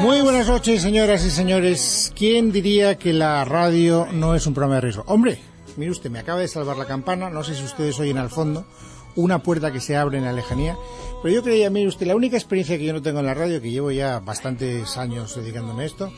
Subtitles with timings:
[0.00, 2.12] Muy buenas noches, señoras y señores.
[2.14, 5.02] ¿Quién diría que la radio no es un programa de riesgo?
[5.08, 5.40] Hombre,
[5.76, 7.28] mire usted, me acaba de salvar la campana.
[7.28, 8.64] No sé si ustedes oyen al fondo
[9.16, 10.76] una puerta que se abre en la lejanía.
[11.20, 13.60] Pero yo creía, mire usted, la única experiencia que yo no tengo en la radio,
[13.60, 16.12] que llevo ya bastantes años dedicándome a esto,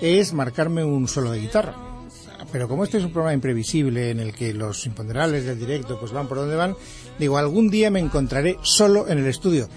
[0.00, 1.76] es marcarme un solo de guitarra.
[2.50, 6.10] Pero como este es un programa imprevisible en el que los imponderables del directo pues
[6.10, 6.74] van por donde van,
[7.16, 9.68] digo, algún día me encontraré solo en el estudio.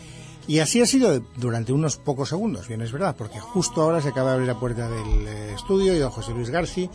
[0.47, 4.09] Y así ha sido durante unos pocos segundos, bien es verdad, porque justo ahora se
[4.09, 6.89] acaba de abrir la puerta del eh, estudio y don José Luis Garci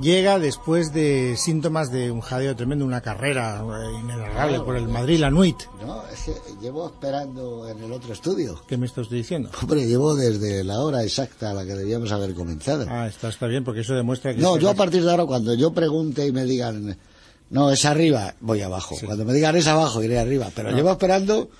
[0.00, 5.18] llega después de síntomas de un jadeo tremendo, una carrera eh, inenarrable por el Madrid,
[5.20, 5.56] la Nuit.
[5.86, 8.60] No, es que llevo esperando en el otro estudio.
[8.66, 9.50] ¿Qué me está usted diciendo?
[9.60, 12.86] Hombre, llevo desde la hora exacta a la que debíamos haber comenzado.
[12.88, 14.40] Ah, está, está bien, porque eso demuestra que...
[14.40, 16.96] no, yo a partir de ahora, cuando yo pregunte y me digan,
[17.50, 18.96] no, es arriba, voy abajo.
[19.04, 20.48] Cuando me digan es abajo, iré arriba.
[20.54, 20.72] Pero Ah.
[20.72, 21.50] llevo esperando,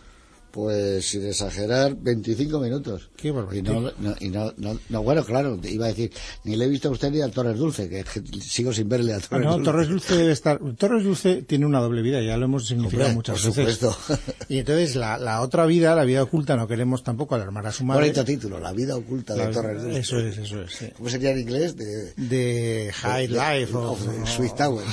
[0.52, 3.10] pues sin exagerar, 25 minutos.
[3.16, 3.28] Qué.
[3.28, 6.12] Y no, no- y no, no, no, bueno, claro, iba a decir,
[6.44, 8.04] ni le he visto a usted ni a Torres Dulce, que
[8.40, 9.64] sigo sin verle a Ah, Torres no, Dulce.
[9.64, 10.60] Torres Dulce debe estar.
[10.76, 13.78] Torres Dulce tiene una doble vida, ya lo hemos significado Hombre, muchas por veces.
[13.78, 14.22] supuesto.
[14.48, 17.84] Y entonces la, la otra vida, la vida oculta, no queremos tampoco alarmar a su
[17.84, 18.02] madre.
[18.02, 19.98] Bonito título, La vida oculta de La- Torres Dulce.
[20.00, 20.72] Eso es, eso es.
[20.72, 20.86] sí.
[20.96, 21.76] ¿Cómo sería en inglés?
[21.76, 24.86] De, De High de- Life of o Sweet Towers.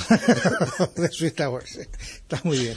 [0.96, 1.76] de Sweet Towers.
[1.76, 2.76] Está muy bien.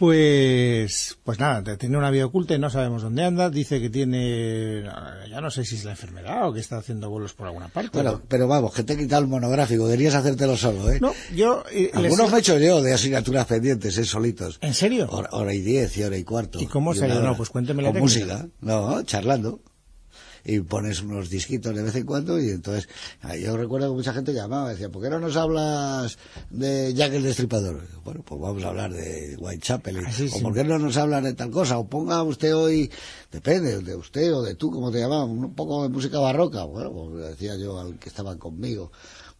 [0.00, 3.50] Pues, pues nada, tiene una vida oculta y no sabemos dónde anda.
[3.50, 4.82] Dice que tiene,
[5.30, 7.90] ya no sé si es la enfermedad o que está haciendo vuelos por alguna parte.
[7.92, 10.98] Bueno, pero vamos, que te he quitado el monográfico, querías hacértelo solo, ¿eh?
[11.00, 14.04] no, yo eh, les- Algunos me he hecho yo de asignaturas pendientes, ¿eh?
[14.04, 14.58] Solitos.
[14.62, 15.06] ¿En serio?
[15.10, 16.60] Hora, hora y diez y hora y cuarto.
[16.60, 17.20] ¿Y cómo una salió?
[17.20, 19.60] No, pues cuénteme la Con música, no, charlando.
[20.44, 22.88] Y pones unos disquitos de vez en cuando y entonces,
[23.22, 26.16] ah, yo recuerdo que mucha gente llamaba, decía, ¿por qué no nos hablas
[26.50, 27.86] de Jack el Destripador?
[28.04, 29.96] Bueno, pues vamos a hablar de Whitechapel.
[29.96, 30.40] y- Ah, sí, o.
[30.40, 31.78] ¿por qué no nos hablan de tal cosa?
[31.78, 32.90] O ponga usted hoy,
[33.30, 36.64] depende, de usted o de tú, como te llamaban, un poco de música barroca.
[36.64, 38.90] Bueno, pues decía yo al que estaba conmigo,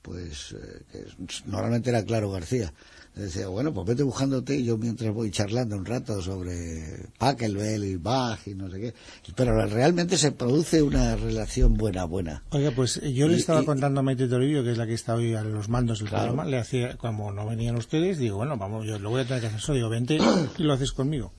[0.02, 1.04] pues eh, que
[1.46, 2.72] normalmente era Claro García.
[3.14, 7.96] Decía, bueno, pues vete buscándote y yo mientras voy charlando un rato sobre Pachelbel y
[7.96, 8.94] Bach y no sé qué.
[9.34, 12.42] Pero realmente se produce una relación buena, buena.
[12.50, 14.86] Oiga, pues eh, yo le Y- estaba y- contando a Maite Toribio, que es la
[14.86, 16.26] que está hoy a los mandos del Claro.
[16.28, 19.40] programa, le hacía, como no venían ustedes, digo, bueno, vamos, yo lo voy a tener
[19.42, 20.18] que hacer solo, digo, vente
[20.56, 21.32] y lo haces conmigo.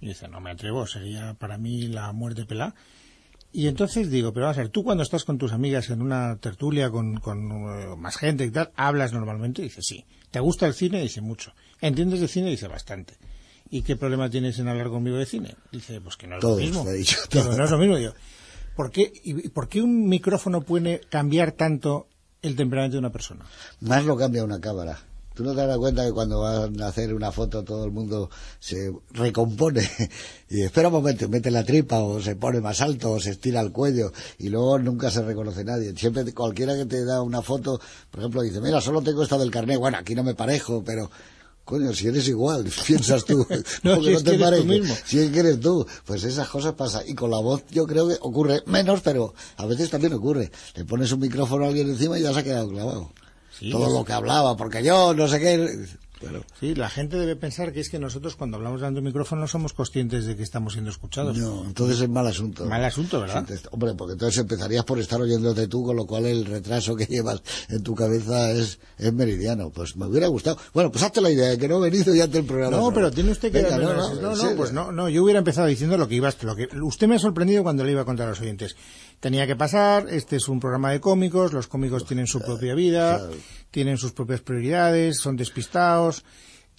[0.00, 2.74] Y dice, no me atrevo, sería para mí la muerte pelá.
[3.52, 6.36] Y entonces digo, pero vamos a ver, tú cuando estás con tus amigas en una
[6.36, 10.04] tertulia con, con eh, más gente y tal, hablas normalmente, dice, sí.
[10.30, 11.02] ¿Te gusta el cine?
[11.02, 11.52] Dice, mucho.
[11.80, 12.50] ¿Entiendes de cine?
[12.50, 13.14] Dice, bastante.
[13.68, 15.56] ¿Y qué problema tienes en hablar conmigo de cine?
[15.72, 16.90] Dice, pues que no es Todos, lo mismo.
[16.92, 17.16] dicho,
[17.56, 17.96] no es lo mismo.
[17.96, 18.14] Digo,
[18.76, 22.08] ¿por qué, y, ¿por qué un micrófono puede cambiar tanto
[22.42, 23.44] el temperamento de una persona?
[23.80, 24.98] Más lo cambia una cámara.
[25.40, 28.28] ¿Tú no te das cuenta que cuando van a hacer una foto todo el mundo
[28.58, 29.88] se recompone
[30.50, 33.30] y espera un momento, y mete la tripa o se pone más alto o se
[33.30, 35.96] estira el cuello y luego nunca se reconoce nadie?
[35.96, 37.80] Siempre cualquiera que te da una foto,
[38.10, 41.10] por ejemplo, dice, mira, solo tengo esta del carnet, bueno, aquí no me parejo, pero...
[41.64, 43.46] Coño, si eres igual, piensas tú,
[43.82, 44.66] No, porque si no te pareces.
[44.66, 44.94] mismo.
[45.06, 47.04] Si es que eres tú, pues esas cosas pasan.
[47.06, 50.50] Y con la voz yo creo que ocurre menos, pero a veces también ocurre.
[50.74, 53.12] Le pones un micrófono a alguien encima y ya se ha quedado clavado
[53.60, 55.86] Sí, todo lo que hablaba, porque yo no sé qué.
[56.22, 59.48] Bueno, Sí, la gente debe pensar que es que nosotros cuando hablamos un micrófono no
[59.48, 61.34] somos conscientes de que estamos siendo escuchados.
[61.38, 62.66] no, entonces es mal asunto.
[62.66, 63.42] Mal asunto, ¿verdad?
[63.48, 66.94] Sí, te- hombre, porque entonces empezarías por estar oyéndote tú, con lo cual el retraso
[66.94, 67.40] que llevas
[67.70, 69.70] en tu cabeza es, es meridiano.
[69.70, 70.58] Pues me hubiera gustado.
[70.74, 72.76] Bueno, pues hazte la idea de que no he venido ya ante el programa.
[72.76, 75.38] No, pero tiene usted que Venga, no, no, no, no, pues no, no, yo hubiera
[75.38, 78.04] empezado diciendo lo que iba, lo que usted me ha sorprendido cuando le iba a
[78.04, 78.76] contar a los oyentes.
[79.20, 83.28] Tenía que pasar, este es un programa de cómicos, los cómicos tienen su propia vida,
[83.70, 86.24] tienen sus propias prioridades, son despistados,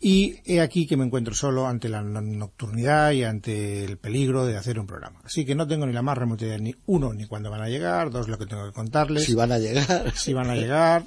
[0.04, 4.46] y he aquí que me encuentro solo ante la no- nocturnidad y ante el peligro
[4.48, 5.22] de hacer un programa.
[5.24, 7.70] Así que no tengo ni la más remota idea, ni uno, ni cuándo van a
[7.70, 9.26] llegar, dos, lo que tengo que contarles.
[9.26, 10.12] Si van a llegar.
[10.16, 11.04] si van a llegar.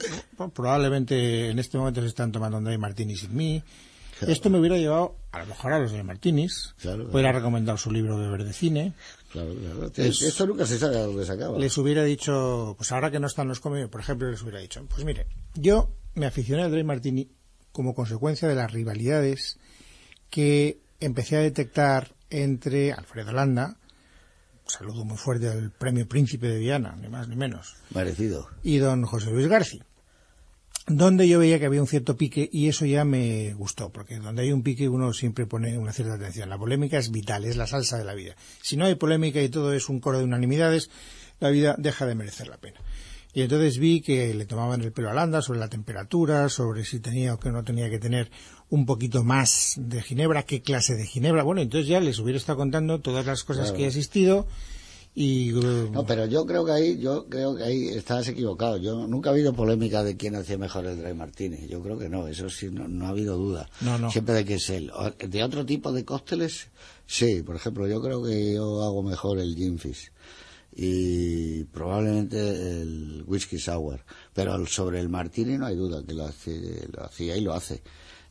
[0.55, 3.61] Probablemente en este momento se están tomando un dry martini sin mí.
[4.23, 6.75] Esto me hubiera llevado a lo mejor a los de Martinis.
[6.81, 8.93] Claro, hubiera recomendado su libro de Cine.
[9.31, 9.91] Claro, claro.
[9.97, 11.59] Esto nunca se sabe a dónde se acaba.
[11.59, 14.85] Les hubiera dicho, pues ahora que no están los cómicos, por ejemplo, les hubiera dicho,
[14.89, 17.29] pues mire, yo me aficioné al Dry Martini
[17.73, 19.59] como consecuencia de las rivalidades
[20.31, 23.77] que empecé a detectar entre Alfredo Landa,
[24.67, 28.49] saludo muy fuerte al premio Príncipe de Viana, ni más ni menos, Merecido.
[28.63, 29.85] y don José Luis García,
[30.87, 34.43] donde yo veía que había un cierto pique y eso ya me gustó, porque donde
[34.43, 36.51] hay un pique uno siempre pone una cierta atención.
[36.51, 38.37] La polémica es vital, es la salsa de la vida.
[38.61, 40.91] Si no hay polémica y todo es un coro de unanimidades,
[41.41, 42.81] la vida deja de merecer la pena.
[43.33, 47.01] Y entonces vi que le tomaban el pelo a Landa sobre la temperatura, sobre si
[47.01, 48.31] tenía o que no tenía que tener
[48.69, 51.43] un poquito más de ginebra, qué clase de ginebra.
[51.43, 54.47] Bueno, entonces ya les hubiera estado contando todas las cosas que he asistido
[55.15, 55.53] y...
[55.93, 58.79] No, pero yo creo que ahí, yo creo que ahí estás equivocado.
[58.79, 61.69] Yo nunca ha habido polémica de quién hacía mejor el Dry Martini.
[61.69, 63.69] Yo creo que no, eso sí, no, no ha habido duda.
[63.81, 64.11] No, no.
[64.11, 64.91] Siempre de que es él.
[65.19, 66.69] De otro tipo de cócteles,
[67.07, 67.43] sí.
[67.43, 70.11] Por ejemplo, yo creo que yo hago mejor el Gin Fizz
[70.77, 72.39] y probablemente
[72.81, 74.01] el Whisky Sour.
[74.33, 77.83] Pero sobre el Martini no hay duda que lo, hace, lo hacía y lo hace.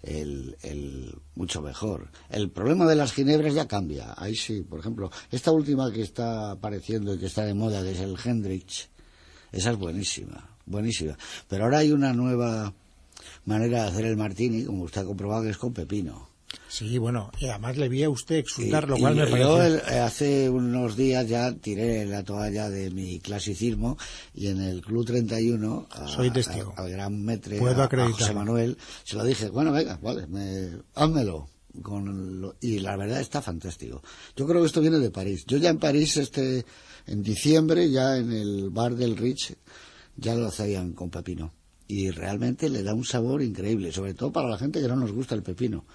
[0.04, 2.12] El, el mucho mejor.
[2.30, 4.14] El problema de las ginebras ya cambia.
[4.18, 7.92] Ahí sí, por ejemplo, esta última que está apareciendo y que está de moda, que
[7.92, 8.90] es el Hendrix,
[9.54, 11.18] esa es buenísima, buenísima.
[11.48, 12.74] Pero ahora hay una nueva
[13.46, 16.33] manera de hacer el martini, como usted ha comprobado, que es con pepino.
[16.70, 19.32] Sí, bueno, y además le vi a usted exultar, Y- lo cual y me yo
[19.32, 19.64] pareció...
[19.64, 23.98] el- eh, hace unos días ya tiré la toalla de mi clasicismo
[24.34, 26.74] y en el Club 31 a- Soy testigo.
[26.78, 27.90] a- al gran metre Puedo a-.
[28.12, 31.48] José Manuel se lo dije bueno venga vale me, házmelo
[31.82, 34.02] con lo- y la verdad está fantástico.
[34.36, 35.44] Yo creo que esto viene de París.
[35.48, 36.66] Yo ya en París este
[37.08, 39.56] en diciembre ya en el bar del Rich
[40.16, 41.52] ya lo hacían con pepino.
[41.88, 45.12] Y realmente le da un sabor increíble sobre todo para la gente que no nos
[45.12, 45.86] gusta el pepino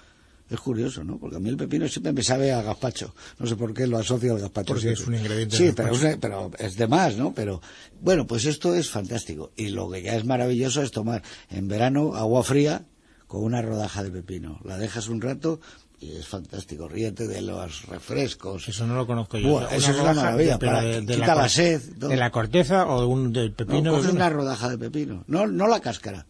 [0.49, 1.17] es curioso, ¿no?
[1.19, 3.13] Porque a mí el pepino siempre me sabe a gazpacho.
[3.37, 4.67] No sé por qué lo asocio al gazpacho.
[4.73, 5.01] Porque siempre.
[5.03, 7.33] es un ingrediente Sí, pero es, pero es de más, ¿no?
[7.33, 7.61] Pero
[8.01, 9.51] bueno, pues esto es fantástico.
[9.55, 12.83] Y lo que ya es maravilloso es tomar en verano agua fría
[13.27, 14.59] con una rodaja de pepino.
[14.63, 15.59] La dejas un rato
[16.01, 16.87] y es fantástico.
[16.87, 18.67] Ríete de los refrescos.
[18.69, 19.49] Eso no lo conozco yo.
[19.49, 22.09] Buah, eso es una maravilla, de- para- de, de quita la, sed, todo.
[22.09, 23.93] ¿De la corteza o de un, del No, pepino?
[23.99, 25.23] una una- rodaja de pepino.
[25.27, 26.25] No, no la cáscara.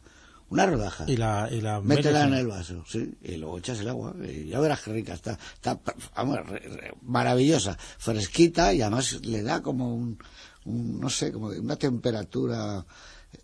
[0.50, 1.06] Una rodaja.
[1.08, 4.48] y la, y la Métela en el vaso, sí, y luego echas el agua y
[4.48, 5.38] ya verás qué rica está.
[5.54, 5.80] Está
[6.16, 10.18] vamos, re- re- maravillosa, fresquita y además le da como un,
[10.66, 12.84] un, no sé, como una temperatura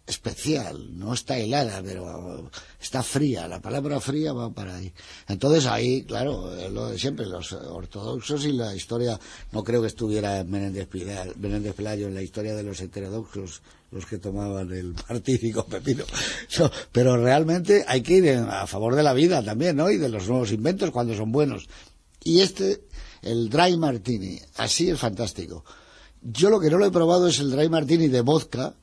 [0.07, 0.97] especial.
[0.97, 2.49] No está helada, pero
[2.79, 3.47] está fría.
[3.47, 4.93] La palabra fría va para ahí.
[5.27, 9.19] Entonces ahí, claro, lo de siempre, los ortodoxos y la historia,
[9.51, 13.61] no creo que estuviera Menéndez Pelayo, Menéndez Pelayo en la historia de los heterodoxos
[13.91, 16.03] los que tomaban el martini con pepino.
[16.59, 19.89] No, pero realmente hay que ir a favor de la vida también, ¿no?
[19.89, 21.67] Y de los nuevos inventos cuando son buenos.
[22.23, 22.81] Y este,
[23.21, 25.63] el dry martini, así es fantástico.
[26.21, 28.75] Yo lo que no lo he probado es el dry martini de vodka,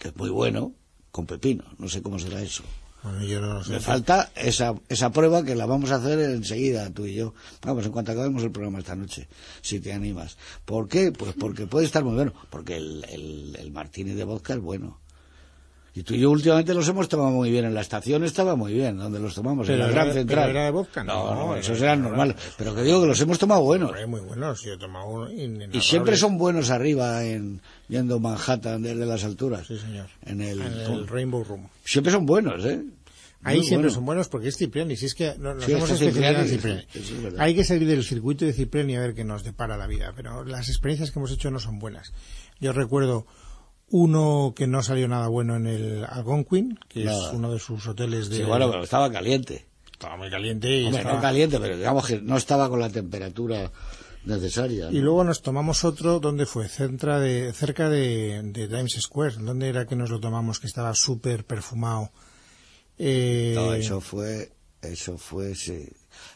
[0.00, 0.72] que es muy bueno,
[1.12, 1.62] con pepino.
[1.78, 2.64] No sé cómo será eso.
[3.02, 3.72] Bueno, yo no lo sé.
[3.72, 7.34] Me falta esa, esa prueba que la vamos a hacer enseguida, tú y yo.
[7.62, 9.28] Vamos, en cuanto acabemos el programa esta noche,
[9.60, 10.38] si te animas.
[10.64, 11.12] ¿Por qué?
[11.12, 12.32] Pues porque puede estar muy bueno.
[12.48, 15.00] Porque el, el, el martini de vodka es bueno.
[16.00, 17.66] Y tú y yo últimamente los hemos tomado muy bien.
[17.66, 20.38] En la estación estaba muy bien, donde los tomamos, Pero en la era- Gran Central.
[20.46, 22.36] pero era de vodka, No, no, no, esos eran normales.
[22.56, 23.92] Pero que digo que los hemos tomado buenos.
[24.08, 25.30] Muy buenos, yo he tomado uno.
[25.30, 29.66] Y siempre son buenos arriba, en viendo Manhattan desde las alturas.
[29.66, 30.06] Sí, señor.
[30.24, 31.68] En el, En el Rainbow Room.
[31.84, 32.82] Siempre son buenos, ¿eh?
[33.42, 34.96] Ahí Muy siempre son buenos porque es Cipriani.
[34.96, 37.38] Si es que no- nos Sí, hemos especializado en Cipriani, es.
[37.38, 40.12] Hay que salir del circuito de Cipriani a ver qué nos depara la vida.
[40.14, 42.12] Pero las experiencias que hemos hecho no son buenas.
[42.60, 43.26] Yo recuerdo
[43.90, 47.28] uno que no salió nada bueno en el Algonquin, que Nada.
[47.28, 48.36] es uno de sus hoteles de...
[48.38, 49.66] Sí, bueno, pero estaba caliente.
[49.92, 52.88] Estaba muy caliente y Hombre, estaba- no caliente, pero digamos que no estaba con la
[52.88, 53.70] temperatura
[54.24, 54.86] necesaria.
[54.86, 54.92] ¿no?
[54.92, 56.68] Y luego nos tomamos otro, ¿dónde fue?
[56.68, 59.36] Cerca de, cerca de, de Times Square.
[59.40, 60.60] ¿Dónde era que nos lo tomamos?
[60.60, 62.10] Que estaba súper perfumado.
[62.98, 65.88] Eh, No, eso fue, eso fue, sí.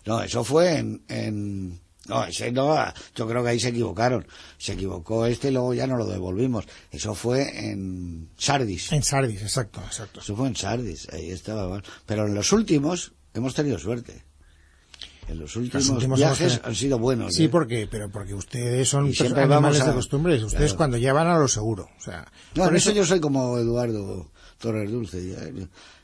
[0.06, 2.76] No, eso fue en, en, no, ese no,
[3.14, 4.26] yo creo que ahí se equivocaron.
[4.58, 6.64] Se equivocó este y luego ya no lo devolvimos.
[6.90, 8.92] Eso fue en Sardis.
[8.92, 10.20] En Sardis, exacto, exacto.
[10.20, 11.68] Eso fue en Sardis, ahí estaba.
[11.68, 11.82] mal.
[12.06, 14.22] Pero en los últimos hemos tenido suerte.
[15.26, 17.34] en los últimos, últimos viajes han sido buenos.
[17.34, 17.48] Sí, ¿eh?
[17.48, 20.42] porque, pero porque ustedes son siempre animales a- de costumbres.
[20.42, 20.76] Ustedes Claro.
[20.76, 21.88] cuando ya van a lo seguro.
[21.98, 25.34] O sea, No, por en eso yo soy como Eduardo Torres Dulce.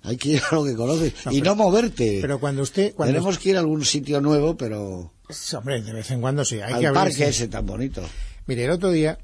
[0.04, 2.18] Hay que ir a lo que conoces No, y pero- no moverte.
[2.22, 5.92] Pero cuando usted, cuando Tenemos que ir a algún sitio nuevo, pero Sí, hombre, de
[5.92, 7.18] vez en cuando sí, hay que al abrirse.
[7.20, 8.02] parque ese tan bonito.
[8.46, 9.18] Mire, el otro día,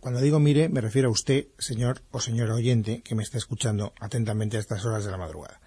[0.00, 3.92] cuando digo mire, me refiero a usted, señor o señora oyente, que me está escuchando
[4.00, 5.60] atentamente a estas horas de la madrugada.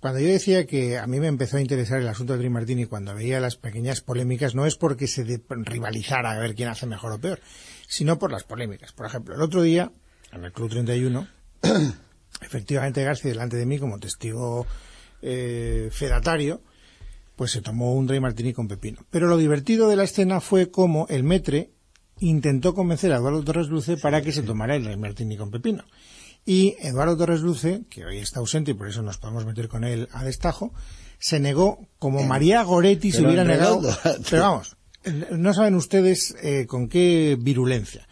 [0.00, 2.86] Cuando yo decía que a mí me empezó a interesar el asunto de Dream Martini
[2.86, 6.86] cuando veía las pequeñas polémicas, no es porque se de- rivalizara a ver quién hace
[6.86, 7.40] mejor o peor,
[7.88, 8.92] sino por las polémicas.
[8.92, 9.90] Por ejemplo, el otro día,
[10.32, 11.26] en el Club 31,
[12.40, 14.66] efectivamente García delante de mí como testigo
[15.22, 16.62] eh, fedatario,
[17.38, 19.06] pues se tomó un Dry Martini con pepino.
[19.10, 21.70] Pero lo divertido de la escena fue como el metre
[22.18, 25.84] intentó convencer a Eduardo Torres Luce para que se tomara el Dry Martini con pepino.
[26.44, 29.84] Y Eduardo Torres Luce, que hoy está ausente y por eso nos podemos meter con
[29.84, 30.72] él a destajo,
[31.20, 33.80] se negó como María Goretti se hubiera negado.
[34.30, 34.76] Pero vamos,
[35.30, 38.07] no saben ustedes eh, con qué virulencia.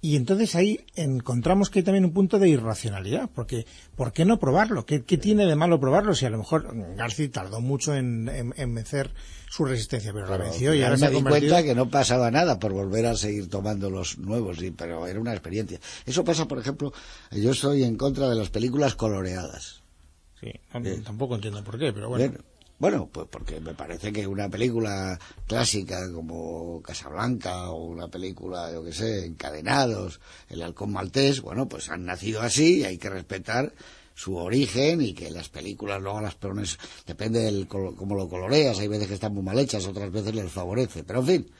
[0.00, 4.38] Y entonces ahí encontramos que hay también un punto de irracionalidad, porque ¿por qué no
[4.38, 4.86] probarlo?
[4.86, 6.14] ¿Qué, qué tiene de malo probarlo?
[6.14, 9.10] Si a lo mejor García tardó mucho en, en- en vencer
[9.50, 11.50] su resistencia, pero la venció y ahora se ha me di convertido...
[11.52, 15.32] cuenta que no pasaba nada por volver a seguir tomando los nuevos, pero era una
[15.32, 15.80] experiencia.
[16.06, 16.92] Eso pasa, por ejemplo,
[17.32, 19.82] yo estoy en contra de las películas coloreadas.
[20.40, 22.28] Sí, no- tampoco entiendo por qué, pero bueno.
[22.28, 22.44] Bueno,
[22.78, 28.84] bueno, pues porque me parece que una película clásica como Casablanca o una película, yo
[28.84, 33.72] que sé, Encadenados, El Halcón Maltés, bueno, pues han nacido así y hay que respetar
[34.14, 38.88] su origen y que las películas luego las pones, depende del cómo lo coloreas, hay
[38.88, 41.50] veces que están muy mal hechas, otras veces les favorece, pero en fin.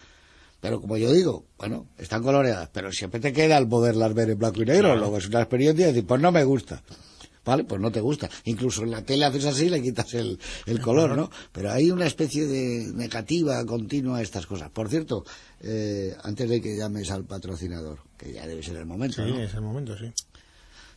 [0.60, 4.38] Pero como yo digo, bueno, están coloreadas, pero siempre te queda el poderlas ver en
[4.38, 6.82] blanco y negro, luego es una experiencia y decir, pues no me gusta.
[7.45, 7.64] ¿Vale?
[7.64, 8.28] Pues no te gusta.
[8.45, 11.30] Incluso en la tele haces así y le quitas el, el color, ¿no?
[11.52, 14.71] Pero hay una especie de negativa continua a estas cosas.
[14.71, 15.25] Por cierto,
[15.61, 19.40] eh, antes de que llames al patrocinador, que ya debe ser el momento, Sí, ¿no?
[19.40, 20.12] es el momento, sí.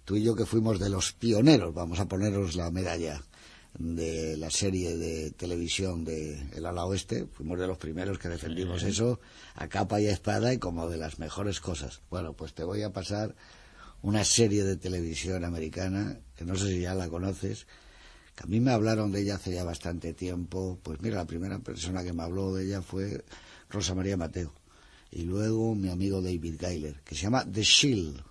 [0.04, 3.22] Tú y yo que fuimos de los pioneros, vamos a poneros la medalla
[3.78, 8.84] de la serie de televisión de El Ala Oeste, fuimos de los primeros que defendimos
[8.84, 9.22] eso
[9.56, 12.02] a capa y a espada y como de las mejores cosas.
[12.10, 13.36] Bueno, pues te voy a pasar
[14.02, 17.68] una serie de televisión americana, que no sé si ya la conoces,
[18.36, 20.80] que a mí me hablaron de ella hace ya bastante tiempo.
[20.82, 23.24] Pues mira, la primera persona que me habló de ella fue
[23.70, 24.54] Rosa María Mateo.
[25.12, 28.22] Y luego mi amigo David Geiler, que se llama The Shield.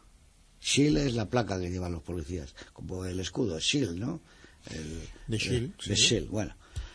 [0.60, 4.20] Shield es la placa que llevan los policías, como el escudo, Shield, ¿no?
[4.70, 6.02] El- The Shield, The sí.
[6.02, 6.54] Shield, bueno.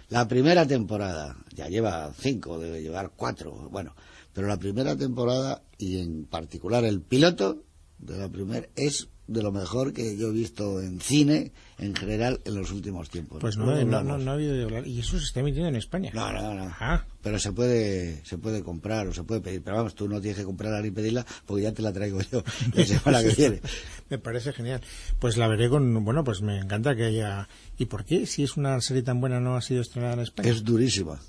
[0.09, 3.95] La primera temporada, ya lleva cinco, debe llevar cuatro, bueno.
[4.33, 7.63] Pero la primera temporada, y en particular el piloto
[7.97, 12.41] de la primera, es de lo mejor que yo he visto en cine en general
[12.45, 13.39] en los últimos tiempos.
[13.41, 14.23] Pues no, no, no, hablamos.
[14.23, 14.87] no ha habido de hablar.
[14.87, 16.11] Y eso se está emitiendo en España.
[16.13, 16.71] No, no, no.
[16.79, 17.03] Ah.
[17.23, 19.63] Pero se puede, se puede comprar o se puede pedir.
[19.63, 22.43] Pero vamos, tú no tienes que comprarla ni pedirla porque ya te la traigo yo
[22.73, 23.61] la semana que viene.
[24.09, 24.81] Me parece genial.
[25.19, 26.03] Pues la veré con...
[26.05, 27.49] Bueno, pues me encanta que haya...
[27.77, 28.27] ¿Y por qué?
[28.27, 30.49] Si es una serie tan buena no ha sido estrenada en España.
[30.49, 31.19] Es durísima.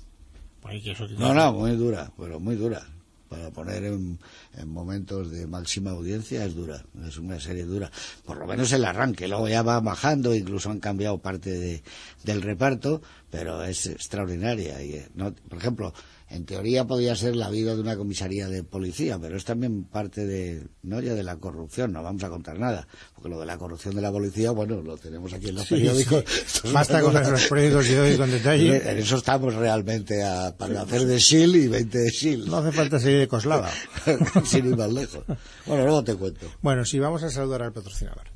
[0.69, 2.85] Eso- No, no, muy dura, pero muy dura.
[3.29, 4.19] Para poner en,
[4.55, 7.91] en momentos de máxima audiencia es dura, es una serie dura.
[8.25, 11.83] Por lo menos el arranque, luego ya va bajando, incluso han cambiado parte de,
[12.23, 14.81] del reparto, pero es extraordinaria.
[14.81, 15.93] Y, eh, no, por ejemplo,
[16.29, 20.25] en teoría podría ser la vida de una comisaría de policía, pero es también parte
[20.25, 23.57] de, no ya de la corrupción, no vamos a contar nada, porque lo de la
[23.57, 26.23] corrupción de la policía, bueno, lo tenemos aquí en los Sí, periódicos.
[26.45, 26.67] sí.
[26.73, 28.77] Basta con los periódicos de hoy con detalle.
[28.91, 32.47] En eso estamos realmente a- para hacer de Shield y 20 de Shield.
[32.49, 33.71] No hace falta seguir de coslada.
[34.45, 35.23] Sin ir más lejos.
[35.65, 36.47] Bueno, luego te cuento.
[36.61, 38.27] Bueno, sí, vamos a saludar al patrocinador.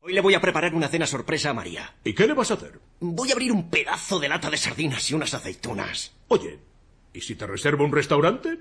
[0.00, 1.94] Hoy le voy a preparar una cena sorpresa a María.
[2.04, 2.78] ¿Y qué le vas a hacer?
[3.00, 6.12] Voy a abrir un pedazo de lata de sardinas y unas aceitunas.
[6.28, 6.58] Oye,
[7.14, 8.58] ¿y si te reservo un restaurante?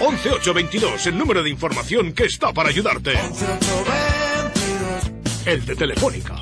[0.00, 3.12] 11822, el número de información que está para ayudarte.
[5.44, 6.40] El de Telefónica.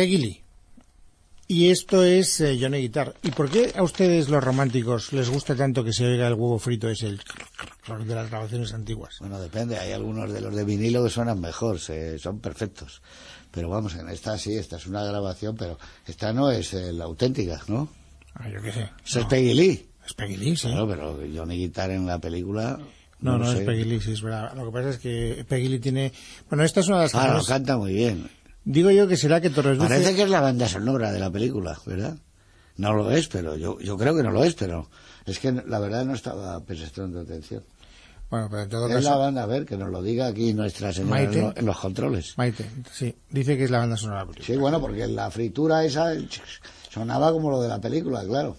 [0.00, 0.40] Peggy Lee.
[1.46, 3.14] Y esto es eh, Johnny Guitar.
[3.22, 6.58] ¿Y por qué a ustedes los románticos les gusta tanto que se oiga el huevo
[6.58, 7.20] frito ese el
[8.06, 9.16] de las grabaciones antiguas?
[9.20, 9.76] Bueno, depende.
[9.78, 13.02] Hay algunos de los de vinilo que suenan mejor, se- son perfectos.
[13.50, 15.76] Pero vamos, en esta sí, esta es una grabación, pero
[16.06, 17.88] esta no es eh, la auténtica, ¿no?
[18.34, 18.88] Ah, yo qué sé.
[19.04, 19.86] Es No, Peggy Lee.
[20.06, 20.68] Es Peggy Lee, sí.
[20.68, 22.78] Claro, pero Johnny Guitar en la película...
[23.20, 23.60] No, no, es.
[23.66, 24.54] Peggy Lee, sí, es verdad.
[24.54, 26.12] Lo que pasa es que Peggy Lee tiene...
[26.48, 27.48] Bueno, esta es una de las Ah, lo canciones...
[27.48, 28.30] canta muy bien.
[28.64, 29.94] Digo yo que será que Torres Dulce...
[29.94, 32.16] Parece que es la banda sonora de la película, ¿verdad?
[32.76, 34.88] No lo es, pero yo, yo creo que no lo es, pero
[35.26, 37.62] es que la verdad no estaba prestando atención.
[38.30, 39.18] Bueno, pero en todo Es la caso...
[39.18, 41.38] banda, a ver, que nos lo diga aquí nuestra señora Maite.
[41.40, 42.38] en, lo- en los controles.
[42.38, 44.54] Maite, sí, dice que es la banda sonora de la película.
[44.54, 46.12] Sí, bueno, porque la fritura esa
[46.90, 48.56] sonaba como lo de la película, claro.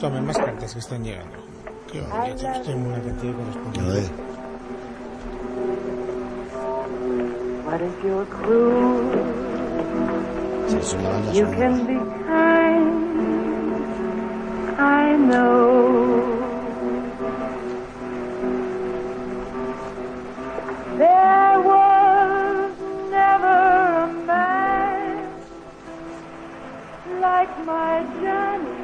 [0.00, 1.36] Tomen más cartas que están llegando.
[1.92, 4.33] Qué bonito, estoy muy correspondiente.
[7.64, 9.10] What if you're cruel?
[11.34, 13.04] You can be kind.
[14.78, 16.44] I know.
[20.98, 22.72] There was
[23.10, 23.56] never
[24.04, 25.30] a man
[27.20, 28.83] like my Johnny.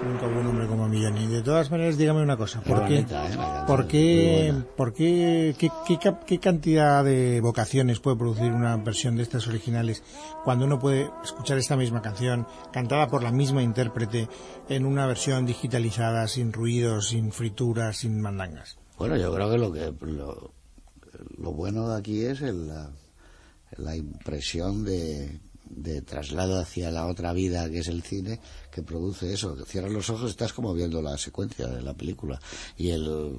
[0.00, 1.26] Nunca hubo un hombre como Milloni.
[1.26, 2.60] De todas maneras, dígame una cosa.
[2.60, 3.64] ¿Por qué, bonita, ¿eh?
[3.66, 9.16] Por qué, por qué, qué, qué cap- qué cantidad de vocaciones puede producir una versión
[9.16, 10.02] de estas originales
[10.44, 14.28] cuando uno puede escuchar esta misma canción cantada por la misma intérprete
[14.68, 18.78] en una versión digitalizada, sin ruidos, sin frituras, sin mandangas?
[18.98, 20.52] Bueno, yo creo que lo que lo,
[21.38, 22.90] lo bueno de aquí es el- la,
[23.76, 29.32] la impresión de, de traslado hacia la otra vida que es el cine que produce
[29.32, 29.56] eso.
[29.64, 32.40] Cierras los ojos, estás como viendo la secuencia de la película
[32.76, 33.38] y el,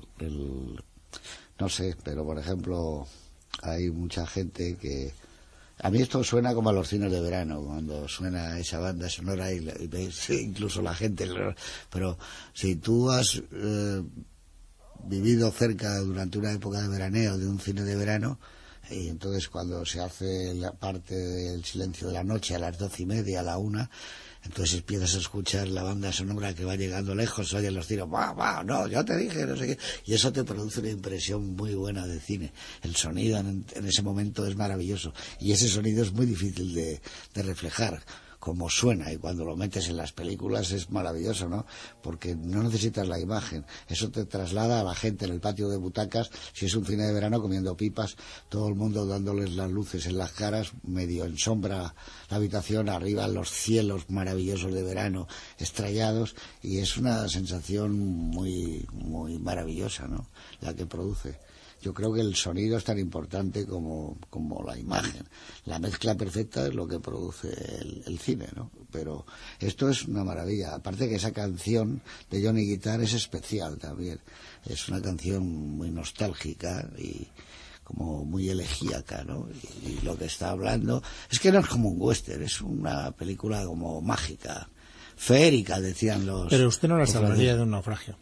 [1.59, 3.07] no sé, pero por ejemplo
[3.62, 5.13] hay mucha gente que
[5.82, 9.51] a mí esto suena como a los cines de verano, cuando suena esa banda sonora
[9.54, 11.30] y, y ves incluso la gente.
[11.89, 12.17] Pero
[12.54, 14.04] si tú has eh,
[15.06, 18.39] vivido cerca durante una época de veraneo de un cine de verano,
[18.89, 23.04] y entonces cuando se hace la parte del silencio de la noche a las doce
[23.04, 23.89] y media, a la una,
[24.43, 28.34] entonces empiezas a escuchar la banda sonora que va llegando lejos, oyen los tiros, va,
[28.34, 31.75] va, no, yo te dije, no sé qué, y eso te produce una impresión muy
[31.75, 32.52] buena de cine.
[32.82, 37.02] El sonido en, en ese momento es maravilloso, y ese sonido es muy difícil de,
[37.34, 38.02] de reflejar
[38.39, 41.65] como suena y cuando lo metes en las películas es maravilloso, ¿no?
[42.02, 45.78] Porque no necesitas la imagen, eso te traslada a la gente en el patio de
[45.78, 48.15] butacas, si es un cine de verano comiendo pipas,
[48.47, 51.93] todo el mundo dándoles las luces en las caras, medio en sombra
[52.30, 59.38] la habitación, arriba los cielos maravillosos de verano estrellados y es una sensación muy muy
[59.38, 60.28] maravillosa, ¿no?
[60.62, 61.48] La que produce.
[61.82, 65.24] Yo creo que el sonido es tan importante como, como la imagen.
[65.65, 68.70] La mezcla perfecta es lo que produce el, el cine, ¿no?
[68.92, 69.26] Pero
[69.60, 70.76] esto es una maravilla.
[70.76, 74.20] Aparte que esa canción de Johnny Guitar es especial también.
[74.65, 77.28] Es una canción muy nostálgica y
[77.84, 79.48] como muy elegíaca, ¿no?
[79.84, 83.12] Y, y lo que está hablando es que no es como un western, es una
[83.12, 84.70] película como mágica,
[85.15, 86.50] feérica, decían los...
[86.50, 88.18] Pero usted no la salvaría de un naufragio.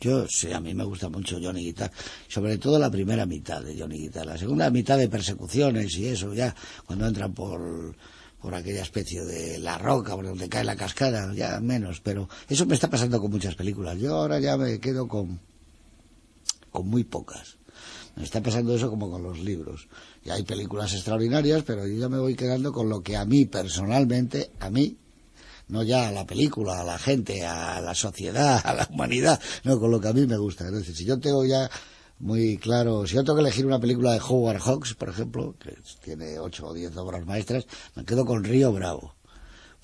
[0.00, 1.90] Yo sí, a mí me gusta mucho Johnny Guitar,
[2.28, 6.34] sobre todo la primera mitad de Johnny Guitar, la segunda mitad de persecuciones y eso,
[6.34, 6.54] ya
[6.84, 7.96] cuando entran por,
[8.40, 12.66] por aquella especie de la roca, por donde cae la cascada, ya menos, pero eso
[12.66, 13.98] me está pasando con muchas películas.
[13.98, 15.40] Yo ahora ya me quedo con,
[16.70, 17.56] con muy pocas.
[18.16, 19.88] Me está pasando eso como con los libros.
[20.24, 23.46] Y hay películas extraordinarias, pero yo ya me voy quedando con lo que a mí
[23.46, 24.96] personalmente, a mí,
[25.68, 29.78] no ya a la película, a la gente, a la sociedad, a la humanidad, no,
[29.78, 30.66] con lo que a mí me gusta.
[30.66, 31.70] Es decir, si yo tengo ya
[32.18, 35.76] muy claro, si yo tengo que elegir una película de Howard Hawks, por ejemplo, que
[36.02, 39.16] tiene ocho o diez obras maestras, me quedo con Río Bravo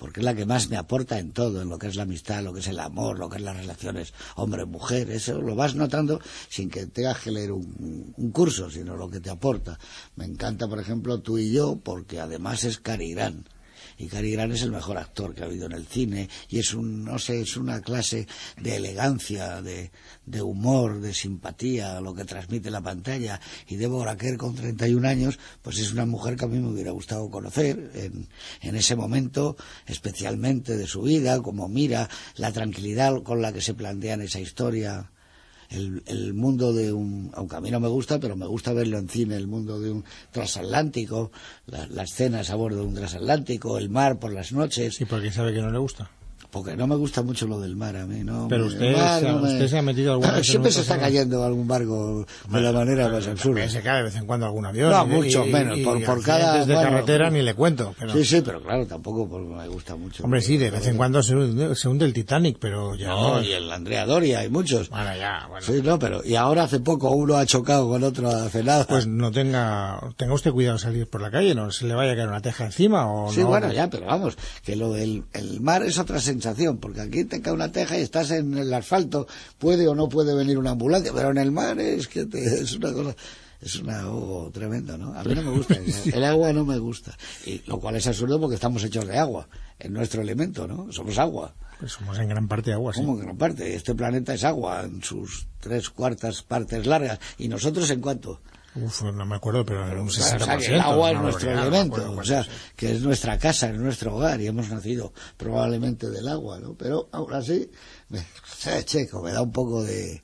[0.03, 2.43] porque es la que más me aporta en todo, en lo que es la amistad,
[2.43, 6.19] lo que es el amor, lo que es las relaciones hombre-mujer, eso lo vas notando
[6.49, 9.79] sin que tengas que leer un, curso, sino lo que te aporta.
[10.17, 13.47] Me encanta, por ejemplo, tú y yo, porque además es Cary Grant.
[14.03, 16.73] Y Cary Grant es el mejor actor que ha habido en el cine y es
[16.73, 18.27] un, no sé, es una clase
[18.61, 19.91] de elegancia, de,
[20.41, 23.39] humor, de simpatía, lo que transmite la pantalla.
[23.67, 26.91] Y Deborah Kerr con 31 años, pues es una mujer que a mí me hubiera
[26.91, 28.27] gustado conocer en,
[28.61, 33.73] en ese momento, especialmente de su vida, como mira la tranquilidad con la que se
[33.73, 35.12] plantean esa historia
[35.73, 38.97] el, el, mundo de un, aunque a mí no me gusta, pero me gusta verlo
[38.97, 41.31] en cine, el mundo de un transatlántico,
[41.67, 44.99] la, las cenas a bordo de un transatlántico, el mar por las noches.
[45.01, 46.09] ¿Y por qué sabe que no le gusta?
[46.53, 48.47] Porque no me gusta mucho lo del mar a mí, ¿no?
[48.47, 50.99] Pero usted mar se no me- usted se ha metido alguna vez Siempre se está
[50.99, 53.67] cayendo algún barco de la manera más absurda.
[53.67, 54.91] Se cae de vez en cuando algún avión.
[54.91, 57.53] No, y- mucho y- menos, y por- por cada- accidentes de bueno, carretera ni le
[57.55, 57.95] cuento.
[57.99, 60.23] Pero, Sí, sí, pero claro, tampoco me gusta mucho.
[60.23, 63.41] Hombre, sí, de vez en cuando se hunde, se hunde el Titanic, pero ya no.
[63.41, 64.89] Y el Andrea Doria, hay muchos.
[64.89, 65.65] Bueno, ya, bueno.
[65.65, 68.85] Sí, no, pero y ahora hace poco uno ha chocado con otro hace nada.
[68.85, 72.15] Pues no tenga, tenga usted cuidado salir por la calle, no se le vaya a
[72.15, 73.47] caer una teja encima o Sí, no.
[73.47, 76.42] bueno, ya, pero vamos, que lo del el mar es otra sensación,
[76.79, 79.27] porque aquí te cae una teja y estás en el asfalto,
[79.59, 82.73] puede o no puede venir una ambulancia, pero en el mar es que te- es
[82.75, 83.15] una cosa,
[83.61, 85.13] es un ahogo tremendo, ¿no?
[85.17, 85.75] A mí no me gusta,
[86.13, 89.47] el, agua no me gusta, y lo cual es absurdo porque estamos hechos de agua,
[89.79, 90.91] es nuestro elemento, ¿no?
[90.91, 91.55] Somos agua.
[91.79, 93.01] Pues somos en gran parte agua, sí.
[93.01, 97.47] Como que gran parte, este planeta es agua en sus tres cuartas partes largas, y
[97.47, 98.41] nosotros en cuánto?
[98.75, 100.45] Uf, no me acuerdo, pero era un O 60%.
[100.45, 103.69] sea, que el agua es nuestro no elemento, acuerdo o sea, que es nuestra casa,
[103.69, 106.73] es nuestro hogar y hemos nacido probablemente del agua, ¿no?
[106.73, 107.69] Pero aún así,
[108.09, 108.25] me,
[108.85, 110.23] checo, me da un poco de,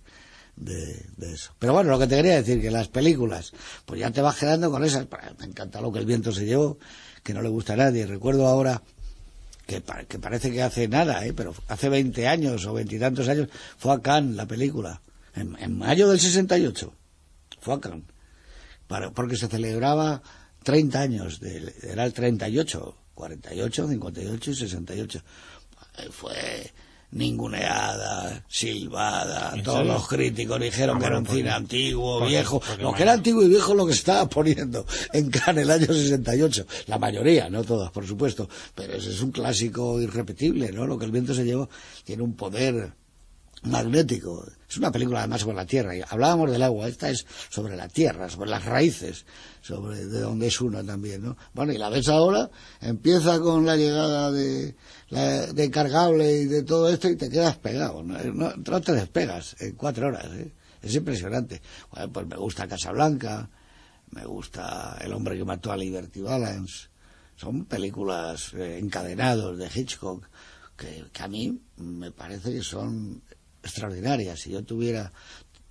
[0.56, 1.54] de, de eso.
[1.60, 3.54] Pero bueno, lo que te quería decir, que las películas,
[3.86, 5.08] pues ya te vas quedando con esas.
[5.40, 6.80] Me encanta lo que el viento se llevó,
[7.24, 8.08] que no le gusta a nadie.
[8.08, 8.82] Recuerdo ahora
[9.68, 11.34] que, que parece que hace nada, ¿eh?
[11.34, 15.02] pero hace 20 años o veintitantos años fue a Cannes la película,
[15.36, 16.92] en, en mayo del 68,
[17.62, 18.06] fue a Cannes,
[18.89, 20.21] para- porque se celebraba
[20.63, 25.19] 30 años, del- era el 38, 48, 58 y 68.
[25.99, 26.71] Eh, Fue
[27.12, 29.93] ninguneada, silbada, ¿En todos serio?
[29.93, 33.13] los críticos dijeron Ah, que era un cine antiguo, porque- viejo, porque lo que era
[33.13, 37.49] antiguo y viejo lo que se estaba poniendo en Cannes el año 68, la mayoría,
[37.49, 40.86] no todas, por supuesto, pero ese es un clásico irrepetible, ¿no?
[40.88, 41.69] Lo que el viento se llevó
[42.04, 42.93] tiene un poder
[43.63, 44.45] magnético.
[44.69, 45.93] Es una película además sobre la tierra.
[46.10, 49.26] Hablábamos del agua, esta es sobre la tierra, sobre las raíces,
[49.62, 51.38] sobre de dónde es una también, ¿no?
[51.54, 52.50] Bueno, y la ves ahora,
[52.82, 54.76] empieza con la llegada de,
[55.10, 58.17] la, de cargable y de todo esto y te quedas pegado, ¿no?
[58.34, 60.52] No, no te despegas en cuatro horas, ¿eh?
[60.82, 61.62] Es impresionante.
[61.91, 63.50] Bueno, pues me gusta Casablanca,
[64.12, 66.88] me gusta El hombre que mató a Liberty Balance.
[67.36, 70.26] Son películas eh, encadenados de Hitchcock
[70.80, 73.22] que, que a mí me parece que son
[73.63, 74.39] extraordinarias.
[74.39, 75.12] Si yo tuviera,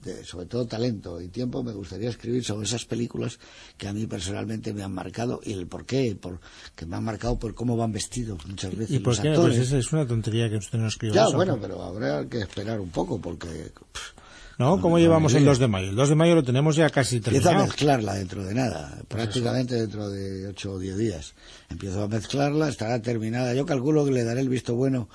[0.02, 3.38] de- sobre todo talento y tiempo, me gustaría escribir sobre esas películas
[3.76, 6.40] que a mí personalmente me han marcado y el por qué, por,
[6.76, 9.28] que me han marcado por cómo van vestidos muchas veces ¿Y por los qué?
[9.30, 9.56] actores.
[9.56, 11.36] Pues esa es una tontería que usted no escriba ya, eso.
[11.36, 13.46] bueno, pero habrá que esperar un poco porque...
[13.92, 14.18] pff,
[14.58, 14.80] ¿No?
[14.80, 15.50] ¿Cómo no, llevamos no, el no.
[15.52, 15.90] 2 de mayo?
[15.90, 17.66] El 2 de mayo lo tenemos ya casi Empiezo a terminado.
[17.68, 21.34] mezclarla dentro de nada, prácticamente dentro de 8 o 10 días.
[21.70, 23.54] Empiezo a mezclarla, estará terminada.
[23.54, 25.08] Yo calculo que le daré el visto bueno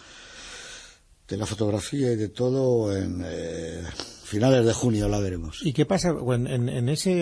[1.33, 3.81] de la fotografía y de todo en eh,
[4.23, 5.59] finales de junio, la veremos.
[5.63, 7.13] ¿Y qué pasa bueno, en, en ese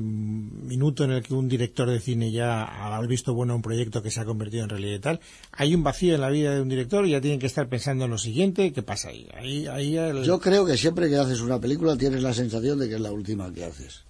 [0.00, 4.02] minuto en el que un director de cine ya ha visto bueno a un proyecto
[4.02, 5.20] que se ha convertido en realidad y tal?
[5.52, 8.04] ¿Hay un vacío en la vida de un director y ya tienen que estar pensando
[8.04, 8.72] en lo siguiente?
[8.72, 9.28] ¿Qué pasa ahí?
[9.34, 12.88] ahí, ahí el- Yo creo que siempre que haces una película tienes la sensación de
[12.88, 14.02] que es la última que haces.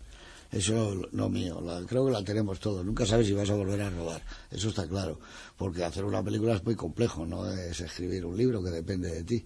[0.50, 2.84] Eso no mío, la- creo que la tenemos todos.
[2.84, 5.18] Nunca sabes si vas a volver a rodar, eso está claro.
[5.56, 9.24] Porque hacer una película es muy complejo, no es escribir un libro que depende de
[9.24, 9.44] ti.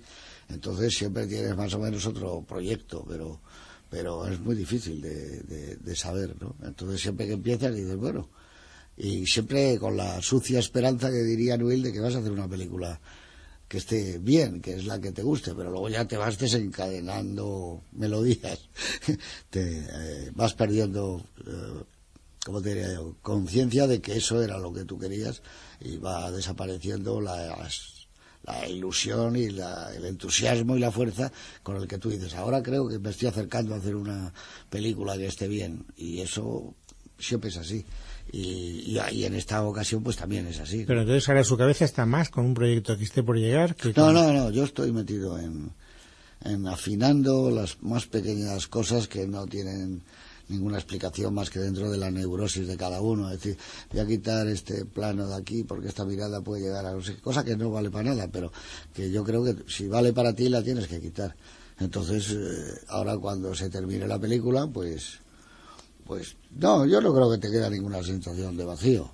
[0.48, 3.40] Entonces siempre tienes más o menos otro proyecto, pero
[3.90, 6.56] pero es muy difícil de, de- de saber, ¿no?
[6.62, 8.28] Entonces siempre que empiezas dices, bueno,
[8.98, 12.46] y siempre con la sucia esperanza que diría Noel de que vas a hacer una
[12.48, 13.00] película
[13.68, 17.82] que esté bien, que es la que te guste, pero luego ya te vas desencadenando
[17.92, 18.60] melodías,
[19.50, 21.82] te eh, vas perdiendo, eh,
[22.44, 25.42] ¿cómo te diría yo?, conciencia de que eso era lo que tú querías
[25.80, 27.68] y va desapareciendo la
[28.68, 31.30] ilusión y la- el entusiasmo y la fuerza
[31.62, 34.32] con el que tú dices, ahora creo que me estoy acercando a hacer una
[34.70, 36.74] película que esté bien y eso
[37.18, 37.84] siempre es así.
[38.30, 40.84] Y, y- y en esta ocasión pues también es así.
[40.86, 43.88] Pero entonces ahora su cabeza está más con un proyecto que esté por llegar que
[43.88, 45.70] No, con- no, no, yo estoy metido en,
[46.44, 50.02] en afinando las más pequeñas cosas que no tienen
[50.48, 53.30] ninguna explicación más que dentro de la neurosis de cada uno.
[53.30, 53.58] Es decir,
[53.90, 57.16] voy a quitar este plano de aquí porque esta mirada puede llegar a no sé
[57.18, 58.50] cosa que no vale para nada, pero
[58.94, 61.34] que yo creo que si vale para ti la tienes que quitar.
[61.80, 65.18] Entonces, eh, ahora cuando se termine la película, pues,
[66.08, 69.10] pues, no, yo no creo que te queda ninguna sensación de vacío.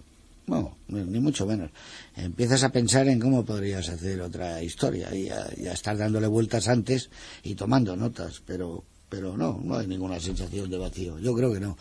[0.47, 1.71] No, ni, mucho menos.
[2.17, 6.29] Empiezas a pensar en cómo podrías hacer otra historia y a, y a estar dándole
[6.29, 7.11] vueltas antes
[7.43, 11.19] y tomando notas, pero pero no, no hay ninguna sensación de vacío.
[11.19, 11.77] Yo creo que no.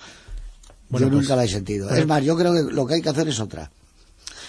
[0.89, 1.88] Bueno, yo pues, nunca la he sentido.
[1.88, 3.71] pero- Es más, yo creo que lo que hay que hacer es otra.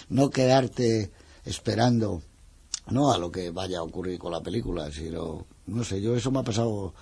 [0.09, 1.11] No quedarte
[1.45, 2.23] esperando
[2.91, 6.31] no a lo que vaya a ocurrir con la película, sino, no sé, yo eso
[6.31, 6.95] me ha pasado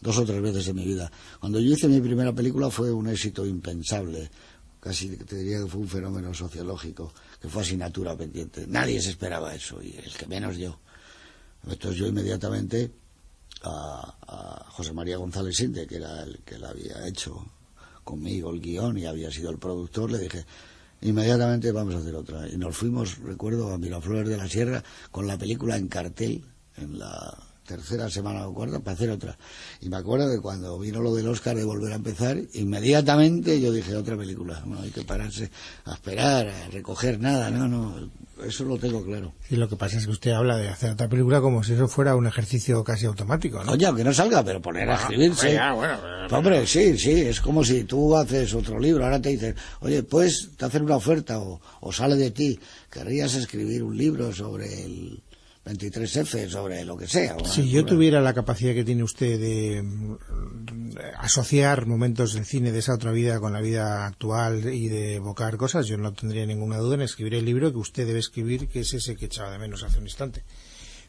[0.00, 1.10] dos o tres veces en mi vida.
[1.38, 4.30] Cuando yo hice mi primera película fue un éxito impensable,
[4.80, 8.66] casi te diría que fue un fenómeno sociológico, que fue asignatura pendiente.
[8.66, 10.78] Nadie se esperaba eso, y el que menos yo.
[11.68, 12.90] Entonces yo inmediatamente
[13.62, 17.44] a, a José María González Sinde, que era el que la había hecho
[18.04, 20.44] conmigo el guion y había sido el productor, le dije,
[21.02, 22.48] inmediatamente vamos a hacer otra.
[22.48, 26.44] Y nos fuimos, recuerdo, a Miraflores de la Sierra con la película en cartel,
[26.78, 29.38] en la tercera semana o cuarta, para hacer otra.
[29.80, 33.72] Y me acuerdo que cuando vino lo del Oscar de volver a empezar, inmediatamente yo
[33.72, 34.62] dije otra película.
[34.66, 35.50] No hay que pararse
[35.84, 38.10] a esperar, a recoger nada, no, no,
[38.44, 39.32] eso lo tengo claro.
[39.50, 41.86] Y lo que pasa es que usted habla de hacer otra película como si eso
[41.86, 43.72] fuera un ejercicio casi automático, ¿no?
[43.72, 45.52] Oye, aunque no salga, pero poner a escribirse.
[45.54, 49.28] ya, bueno, pero- Hombre, sí, sí, es como si tú haces otro libro, ahora te
[49.30, 52.58] dicen, oye, pues te hacen una oferta o, o sale de ti,
[52.90, 55.22] querrías escribir un libro sobre el
[55.70, 57.36] 23F, sobre lo que sea.
[57.44, 60.16] Si yo tuviera la capacidad que tiene usted de mm,
[61.18, 65.56] asociar momentos del cine de esa otra vida con la vida actual y de evocar
[65.56, 68.80] cosas, yo no tendría ninguna duda en escribir el libro que usted debe escribir, que
[68.80, 70.44] es ese que echaba de menos hace un instante.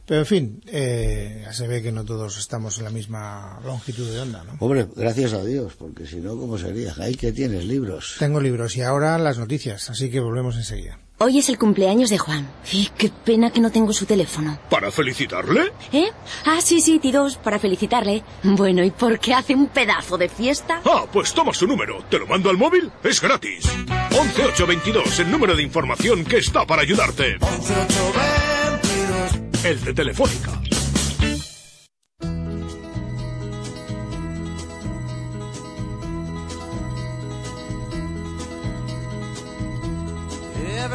[0.04, 4.10] Pero en fin, eh, ya se ve que no todos estamos en la misma longitud
[4.10, 4.56] de onda, ¿no?
[4.58, 6.92] Hombre, gracias a Dios, porque si no, ¿cómo sería?
[6.98, 8.16] Ahí que tienes libros.
[8.18, 10.98] Tengo libros y ahora las noticias, así que volvemos enseguida.
[11.24, 12.50] Hoy es el cumpleaños de Juan.
[12.72, 14.58] Y qué pena que no tengo su teléfono.
[14.68, 15.72] ¿Para felicitarle?
[15.92, 16.10] ¿Eh?
[16.44, 18.24] Ah, sí, sí, T2, para felicitarle.
[18.42, 20.82] Bueno, ¿y por qué hace un pedazo de fiesta?
[20.84, 22.02] Ah, pues toma su número.
[22.10, 22.90] ¿Te lo mando al móvil?
[23.04, 23.66] Es gratis.
[24.10, 27.36] 11822, el número de información que está para ayudarte.
[29.62, 30.61] El de Telefónica.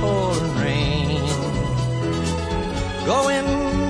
[0.00, 1.24] Pouring rain.
[3.06, 3.48] Going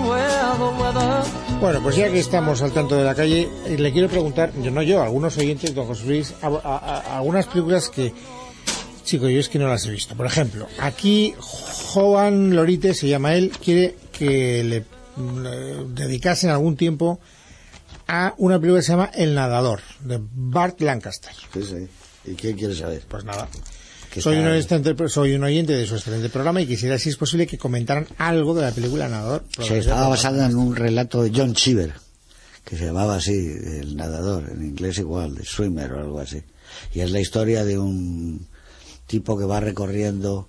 [0.09, 3.93] where the weather Bueno, pues ya que estamos al tanto de la calle, eh, le
[3.93, 7.91] quiero preguntar, yo no yo, algunos oyentes, don José Luis, a- a- a- algunas películas
[7.91, 8.15] que,
[9.05, 10.15] chico, yo es que no las he visto.
[10.17, 14.85] Por ejemplo, aquí Joan Lorite, se llama él, quiere que le,
[15.43, 17.21] le dedicasen algún tiempo
[18.09, 21.33] a una película que se llama El Nadador, de Bart Lancaster.
[21.53, 22.31] Sí, sí.
[22.33, 23.03] ¿Y qué quieres saber?
[23.07, 23.49] Pues nada.
[24.13, 24.57] ¿Qué Soy un, tal?
[24.57, 28.07] excelente- soy un oyente de su excelente programa y quisiera, si es posible, que comentaran
[28.19, 29.45] algo de la película Nadador.
[29.63, 31.93] Se estaba basada en un relato de John Cheever,
[32.65, 36.43] que se llamaba así, el nadador, en inglés igual, de swimmer o algo así.
[36.93, 38.47] Y es la historia de un
[39.07, 40.49] tipo que va recorriendo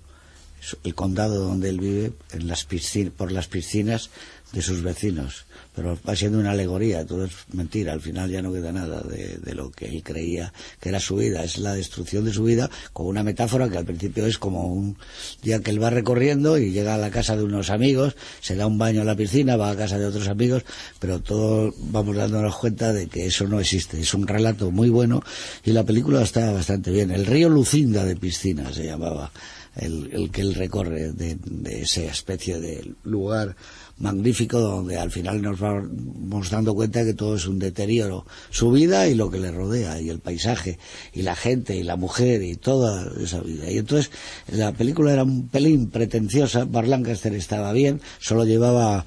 [0.84, 4.10] el condado donde él vive en las piscin- por las piscinas
[4.52, 5.46] de sus vecinos.
[5.74, 9.38] Pero va siendo una alegoría, todo es mentira, al final ya no queda nada de,
[9.38, 12.70] de lo que él creía que era su vida, es la destrucción de su vida
[12.92, 14.98] con una metáfora que al principio es como un
[15.42, 18.66] día que él va recorriendo y llega a la casa de unos amigos, se da
[18.66, 20.64] un baño en la piscina, va a casa de otros amigos,
[20.98, 25.22] pero todos vamos dándonos cuenta de que eso no existe, es un relato muy bueno
[25.64, 27.10] y la película está bastante bien.
[27.10, 29.32] El río Lucinda de piscina se llamaba
[29.76, 33.56] el, el que él recorre de, de esa especie de lugar
[33.98, 39.06] magnífico donde al final nos vamos dando cuenta que todo es un deterioro, su vida
[39.08, 40.78] y lo que le rodea, y el paisaje,
[41.12, 43.70] y la gente, y la mujer, y toda esa vida.
[43.70, 44.10] Y entonces
[44.48, 49.04] la película era un pelín pretenciosa, Bar Lancaster estaba bien, solo llevaba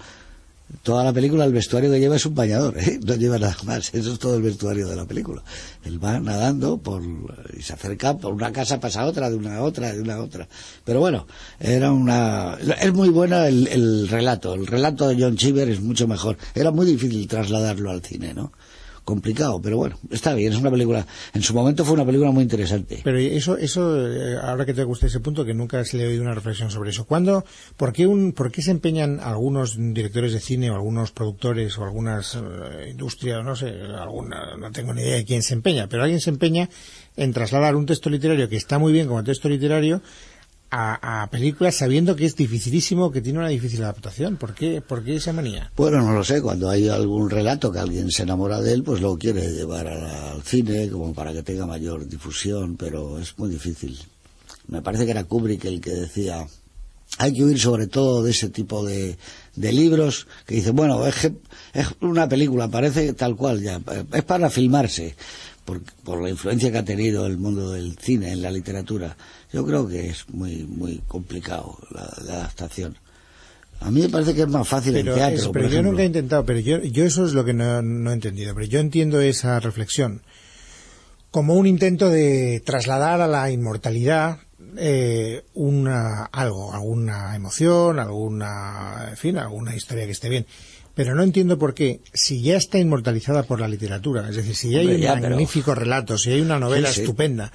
[0.83, 2.99] toda la película el vestuario que lleva es un bañador, ¿eh?
[3.03, 5.43] no lleva nada más, eso es todo el vestuario de la película.
[5.83, 7.01] Él va nadando por,
[7.57, 10.15] y se acerca por una casa, pasa a otra, de una a otra, de una
[10.15, 10.47] a otra.
[10.83, 11.27] Pero bueno,
[11.59, 12.57] era una...
[12.81, 16.37] Es muy buena el, el relato, el relato de John Cheever es mucho mejor.
[16.53, 18.51] Era muy difícil trasladarlo al cine, ¿no?
[19.05, 22.43] Complicado, pero bueno, está bien, es una película, en su momento fue una película muy
[22.43, 23.01] interesante.
[23.03, 26.07] Pero eso, eso eh, ahora que te gusta ese punto, que nunca se le he
[26.07, 27.05] oído una reflexión sobre eso.
[27.05, 27.45] ¿Cuándo,
[27.77, 31.83] por qué, un, por qué se empeñan algunos directores de cine o algunos productores o
[31.83, 36.01] algunas eh, industrias, no sé, alguna, no tengo ni idea de quién se empeña, pero
[36.03, 36.69] alguien se empeña
[37.15, 40.01] en trasladar un texto literario que está muy bien como texto literario
[40.69, 44.37] a, a, películas sabiendo que es dificilísimo, que tiene una difícil adaptación.
[44.37, 45.71] ¿Por qué, ¿Por qué esa manía?
[45.75, 46.41] Bueno, no lo sé.
[46.41, 50.41] Cuando hay algún relato que alguien se enamora de él, pues lo quiere llevar al
[50.43, 53.97] cine como para que tenga mayor difusión, pero es muy difícil.
[54.67, 56.45] Me parece que era Kubrick el que decía
[57.17, 59.17] hay que huir sobre todo de ese tipo de,
[59.55, 61.31] de libros que dicen, bueno, es,
[61.73, 63.79] es una película, parece tal cual ya,
[64.11, 65.15] es para filmarse,
[65.65, 69.17] por, por la influencia que ha tenido el mundo del cine en la literatura
[69.55, 72.97] yo creo que es muy muy complicado la, la adaptación.
[73.79, 75.43] A mí me parece que es más fácil pero en teatro.
[75.43, 78.11] Es, pero yo nunca he intentado, pero yo, yo eso es lo que no, no,
[78.11, 78.53] he entendido.
[78.53, 80.21] Pero yo entiendo esa reflexión
[81.31, 84.39] como un intento de trasladar a la inmortalidad
[84.77, 90.45] eh, una algo, alguna emoción, alguna, en fin, alguna historia que esté bien.
[90.95, 94.69] Pero no entiendo por qué, si ya está inmortalizada por la literatura, es decir, si
[94.71, 95.81] ya Hombre, hay un ya, magnífico pero...
[95.81, 97.01] relato, si hay una novela sí, sí.
[97.01, 97.51] estupenda,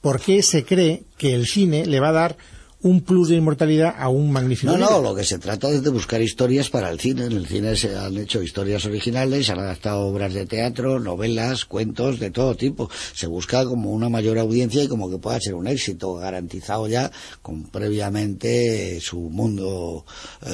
[0.00, 2.36] ¿por qué se cree que el cine le va a dar
[2.82, 5.90] un plus de inmortalidad a un magnífico No, no, lo que se trata es de
[5.90, 7.26] buscar historias para el cine.
[7.26, 11.66] En el cine se han hecho historias originales, se han adaptado obras de teatro, novelas,
[11.66, 12.90] cuentos, de todo tipo.
[13.12, 17.10] Se busca como una mayor audiencia y como que pueda ser un éxito garantizado ya
[17.42, 20.06] con previamente su mundo...
[20.46, 20.50] Eh,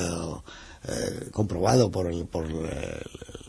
[0.89, 3.03] eh, comprobado por, el, por eh,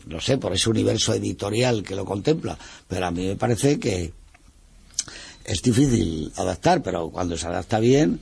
[0.06, 2.58] no sé, por ese universo editorial que lo contempla.
[2.86, 4.12] Pero a mí me parece que
[5.44, 8.20] es difícil adaptar, pero cuando se adapta bien,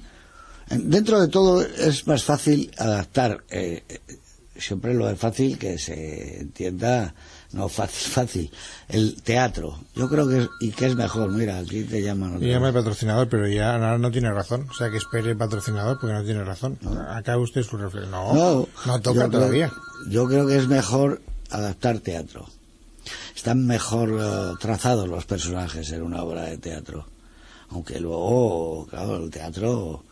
[0.69, 3.45] dentro de todo es más fácil adaptar.
[3.51, 3.83] Eh,
[4.59, 7.15] siempre lo es fácil que se entienda,
[7.57, 8.51] no fácil, fácil,
[8.89, 9.79] el teatro.
[9.95, 12.43] Yo creo que es, y que es mejor, mira, aquí te llaman.
[12.43, 14.69] Y llama el patrocinador, pero ya no, no, tiene razón.
[14.71, 16.79] O sea, que espere el patrocinador porque no tiene razón.
[16.83, 17.01] ¿No?
[17.01, 18.11] Acá usted su reflexión.
[18.11, 19.69] No, no, no toca yo todavía.
[19.71, 22.47] Creo, yo creo que es mejor adaptar teatro.
[23.35, 27.07] Están mejor uh, trazados los personajes en una obra de teatro.
[27.71, 30.05] Aunque luego, claro, el teatro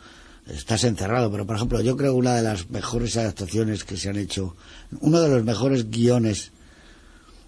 [0.47, 4.11] estás encerrado, pero por ejemplo yo creo que una de las mejores adaptaciones que se
[4.11, 4.57] han hecho,
[5.01, 6.53] uno de los mejores guiones,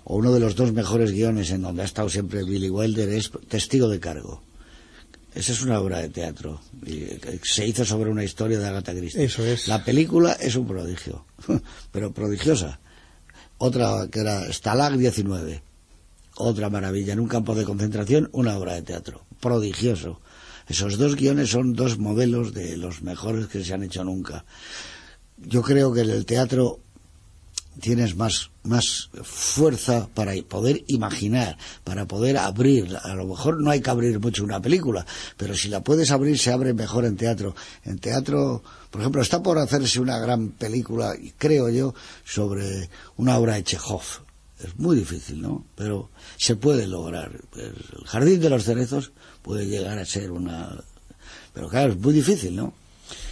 [0.08, 3.28] o uno de los dos mejores guiones en donde ha estado siempre Billy Wilder es
[3.48, 4.40] Testigo de Cargo.
[5.34, 6.60] Esa es una obra de teatro.
[6.86, 7.08] Y
[7.42, 9.24] se hizo sobre una historia de Agatha Christie.
[9.24, 9.66] Eso es.
[9.66, 11.26] La película es un prodigio,
[11.92, 12.78] pero prodigiosa.
[13.58, 15.60] Otra que era Stalag 19.
[16.36, 17.12] Otra maravilla.
[17.12, 19.26] En un campo de concentración, una obra de teatro.
[19.40, 20.20] Prodigioso.
[20.68, 24.44] Esos dos guiones son dos modelos de los mejores que se han hecho nunca.
[25.36, 26.78] Yo creo que en el teatro
[27.80, 32.96] tienes más, más fuerza para poder imaginar, para poder abrir.
[33.02, 36.38] A lo mejor no hay que abrir mucho una película, pero si la puedes abrir
[36.38, 37.54] se abre mejor en teatro.
[37.84, 43.54] En teatro, por ejemplo, está por hacerse una gran película, creo yo, sobre una obra
[43.54, 44.02] de Chekhov.
[44.62, 45.66] Es muy difícil, ¿no?
[45.74, 47.30] Pero se puede lograr.
[47.56, 49.12] El Jardín de los Cerezos
[49.42, 50.82] puede llegar a ser una...
[51.52, 52.72] Pero claro, es muy difícil, ¿no?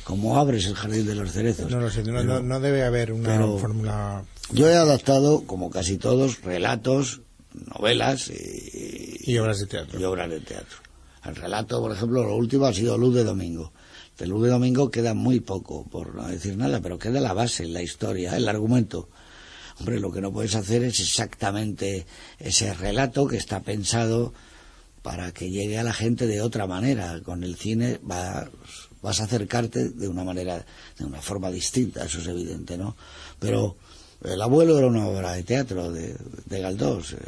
[0.04, 1.70] ¿Cómo abres el Jardín de los Cerezos?
[1.70, 4.24] No lo sé, no, pero, no debe haber una fórmula...
[4.52, 10.00] Yo he adaptado, como casi todos, relatos, novelas y, y obras de teatro.
[10.00, 10.78] Y obras de teatro.
[11.24, 13.72] El relato, por ejemplo, lo último ha sido Luz de Domingo.
[14.18, 17.66] De Luz de Domingo queda muy poco, por no decir nada, pero queda la base,
[17.66, 19.08] la historia, el argumento.
[19.80, 22.06] Hombre, lo que no puedes hacer es exactamente
[22.38, 24.32] ese relato que está pensado
[25.02, 27.20] para que llegue a la gente de otra manera.
[27.24, 28.48] Con el cine vas,
[29.02, 30.64] vas a acercarte de una manera,
[30.98, 32.96] de una forma distinta, eso es evidente, ¿no?
[33.40, 33.76] Pero
[34.24, 37.18] El abuelo era una obra de teatro de, de Galdós, eh,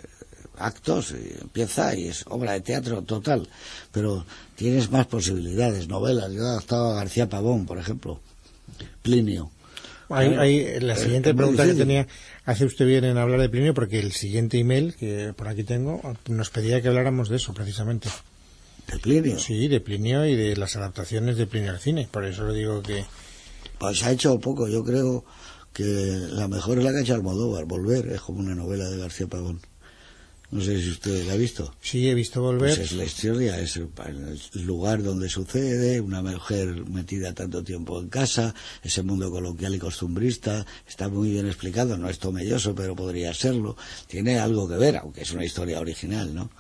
[0.59, 3.49] actos, empieza y es obra de teatro total,
[3.93, 6.33] pero tienes más posibilidades, novelas.
[6.33, 8.21] Yo he adaptado a García Pavón, por ejemplo,
[9.03, 9.51] Plinio.
[10.09, 12.07] Hay, hay, la siguiente pregunta que tenía,
[12.45, 16.01] hace usted bien en hablar de Plinio, porque el siguiente email que por aquí tengo
[16.29, 18.09] nos pedía que habláramos de eso, precisamente.
[18.87, 19.39] ¿De Plinio?
[19.39, 22.83] Sí, de Plinio y de las adaptaciones de Plinio al cine, por eso le digo
[22.83, 23.05] que...
[23.79, 25.25] Pues ha hecho poco, yo creo
[25.77, 28.97] que la mejor es la que ha hecho Almodóvar, Volver, es como una novela de
[28.97, 29.61] García Pavón.
[30.51, 31.75] No sé si usted la ha visto.
[31.83, 32.75] Sí, he visto Volver.
[32.75, 33.91] Pues es la historia, es el
[34.65, 40.65] lugar donde sucede, una mujer metida tanto tiempo en casa, ese mundo coloquial y costumbrista,
[40.89, 43.77] está muy bien explicado, no es tomelloso, pero podría serlo.
[44.07, 46.51] Tiene algo que ver, aunque es una historia original, ¿no?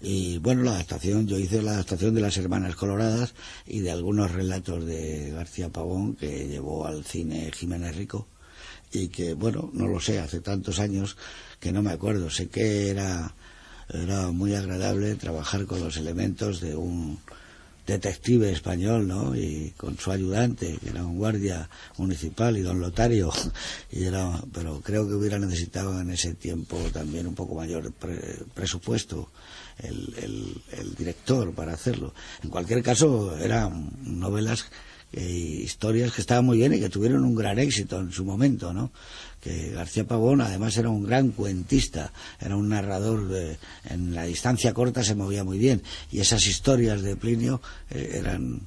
[0.00, 3.34] Y bueno, la adaptación, yo hice la adaptación de las Hermanas Coloradas
[3.66, 8.28] y de algunos relatos de García Pavón que llevó al cine Jiménez Rico
[8.92, 11.16] y que, bueno, no lo sé, hace tantos años
[11.60, 12.30] que no me acuerdo.
[12.30, 13.34] Sé que era
[13.92, 17.18] era muy agradable trabajar con los elementos de un
[17.86, 19.34] detective español, ¿no?
[19.34, 23.32] Y con su ayudante, que era un guardia municipal, y don Lotario,
[23.90, 28.38] y era, pero creo que hubiera necesitado en ese tiempo también un poco mayor pre-
[28.54, 29.28] presupuesto
[29.78, 32.14] el, el- el director para hacerlo.
[32.44, 34.66] En cualquier caso, eran novelas
[35.12, 35.24] e
[35.64, 38.90] historias que estaban muy bien y que tuvieron un gran éxito en su momento, ¿no?
[39.40, 43.58] Que García Pavón además era un gran cuentista, era un narrador de-
[43.88, 45.82] en la distancia corta se movía muy bien
[46.12, 48.60] y esas historias de Plinio eh, eran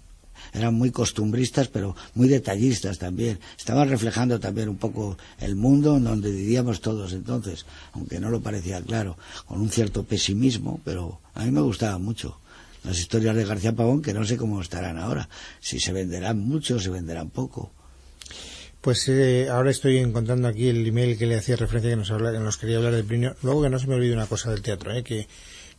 [0.53, 6.03] eran muy costumbristas pero muy detallistas también estaban reflejando también un poco el mundo en
[6.03, 9.17] donde vivíamos todos entonces aunque no lo parecía claro
[9.47, 12.37] con un cierto pesimismo pero a mí me gustaba mucho
[12.83, 15.29] las historias de García Pavón que no sé cómo estarán ahora
[15.59, 17.71] si se venderán mucho se venderán poco
[18.81, 22.33] Pues eh, ahora estoy encontrando aquí el email que le hacía referencia que nos, habla-
[22.33, 23.33] que nos quería hablar de Plinio.
[23.41, 25.25] Luego que no se me olvide una cosa del teatro, eh, que,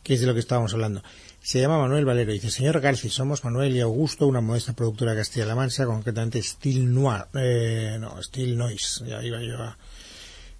[0.01, 1.03] que es de lo que estábamos hablando.
[1.43, 2.31] Se llama Manuel Valero.
[2.33, 6.91] Dice, señor Garci, somos Manuel y Augusto, una modesta productora de Castilla-La Mancha, concretamente Steel
[6.91, 7.25] Noir.
[7.35, 9.05] Eh, no, Steel Noise.
[9.07, 9.77] Ya iba yo a...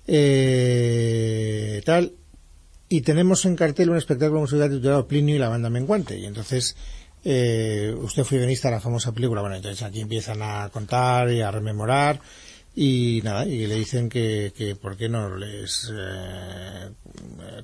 [0.05, 2.11] Eh, tal.
[2.89, 6.17] Y tenemos en cartel un espectáculo musical titulado Plinio y la banda menguante.
[6.17, 6.75] Y entonces,
[7.23, 9.41] eh, usted fue guionista de la famosa película.
[9.41, 12.21] Bueno, entonces aquí empiezan a contar y a rememorar.
[12.77, 16.89] Y nada, y le dicen que, que por qué no les eh,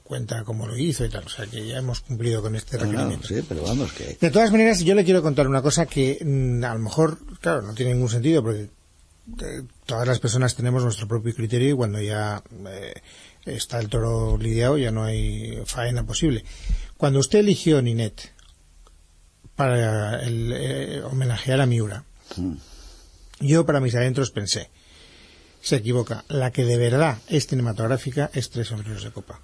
[0.03, 1.25] cuenta cómo lo hizo y tal.
[1.25, 3.27] O sea que ya hemos cumplido con este No, no, requerimiento.
[3.27, 6.63] sí pero vamos que De todas maneras, yo le quiero contar una cosa que mm,
[6.63, 8.69] a lo mejor, claro, no tiene ningún sentido porque
[9.41, 12.93] eh, todas las personas tenemos nuestro propio criterio y cuando ya eh,
[13.45, 16.43] está el toro lidiado ya no hay faena posible.
[16.97, 18.31] Cuando usted eligió Ninet
[19.55, 22.03] para el, eh, homenajear a Miura,
[22.37, 22.53] mm,
[23.41, 24.69] yo para mis adentros pensé,
[25.61, 29.41] se equivoca, la que de verdad es cinematográfica es Tres sombreros de copa.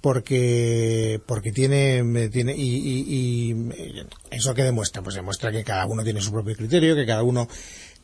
[0.00, 6.04] Porque porque tiene tiene y, y- y eso que demuestra pues demuestra que cada uno
[6.04, 7.48] tiene su propio criterio que cada uno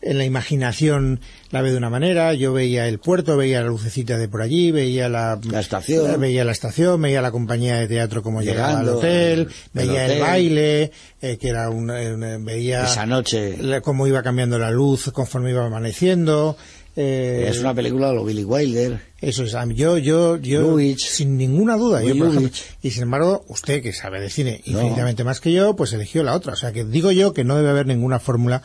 [0.02, 4.18] en la imaginación la ve de una manera yo veía el puerto veía la lucecita
[4.18, 6.20] de por allí veía la, La estación.
[6.20, 10.20] veía la estación veía la compañía de teatro como llegaba al hotel el- veía el
[10.20, 10.90] baile
[11.20, 15.64] eh, que era un, eh, veía esa noche cómo iba cambiando la luz conforme iba
[15.64, 16.56] amaneciendo
[16.94, 21.06] eh, es una película de lo Billy Wilder eso es, yo, yo, yo, Lubitsch.
[21.06, 22.50] sin ninguna duda, yo, por ejemplo,
[22.82, 24.80] y sin embargo, usted que sabe de cine No.
[24.80, 26.54] infinitamente más que yo, pues eligió la otra.
[26.54, 28.62] O sea que digo yo que no debe haber ninguna fórmula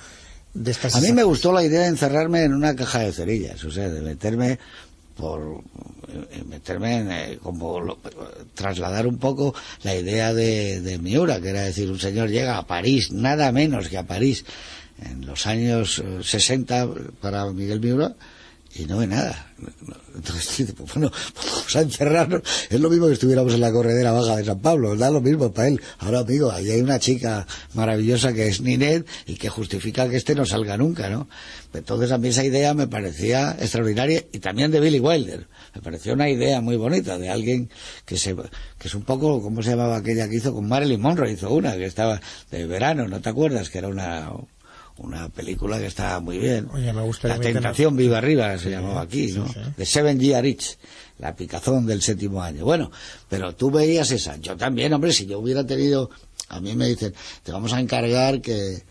[0.97, 3.89] A mí me gustó la idea de encerrarme en una caja de cerillas, o sea,
[3.89, 4.59] de meterme
[5.15, 5.61] por
[6.09, 7.97] eh, meterme en eh, como lo-
[8.53, 9.53] trasladar un poco
[9.83, 13.97] la idea de, Miura, que era decir, un señor llega a París, nada menos que
[13.97, 14.45] a París,
[15.03, 16.87] en los años eh, 60
[17.21, 18.15] para Miguel Miura,
[18.75, 19.46] y no ve nada.
[20.15, 22.41] Entonces, pues bueno, vamos a encerrarnos.
[22.69, 25.51] Es lo mismo que estuviéramos en la corredera baja de San Pablo, da lo mismo
[25.51, 25.81] para él.
[25.99, 30.35] Ahora, amigo, ahí hay una chica maravillosa que es Ninet y que justifica que este
[30.35, 31.27] no salga nunca, ¿no?
[31.73, 35.47] Entonces, a mí esa idea me parecía extraordinaria y también de Billy Wilder.
[35.75, 37.69] Me pareció una idea muy bonita de alguien
[38.05, 41.31] que se, que es un poco, ¿cómo se llamaba aquella que hizo con Marilyn Monroe?
[41.31, 43.69] Hizo una que estaba de verano, ¿no te acuerdas?
[43.69, 44.31] Que era una,
[44.97, 46.67] una película que estaba muy bien.
[46.73, 49.45] Oye, me gustaría La meternos- tentación viva arriba se llamaba aquí, ¿no?
[49.75, 50.77] De Seven Year Itch,
[51.19, 52.65] la picazón del séptimo año.
[52.65, 52.91] Bueno,
[53.29, 54.37] pero tú veías esa.
[54.37, 56.09] Yo también, hombre, si yo hubiera tenido,
[56.49, 58.83] a mí me dicen, te vamos a encargar que,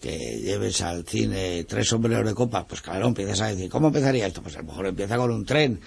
[0.00, 4.26] que lleves al cine tres sombreros de copa, pues claro, empiezas a decir, ¿cómo empezaría
[4.26, 4.42] esto?
[4.42, 5.80] Pues a lo mejor empieza con un tren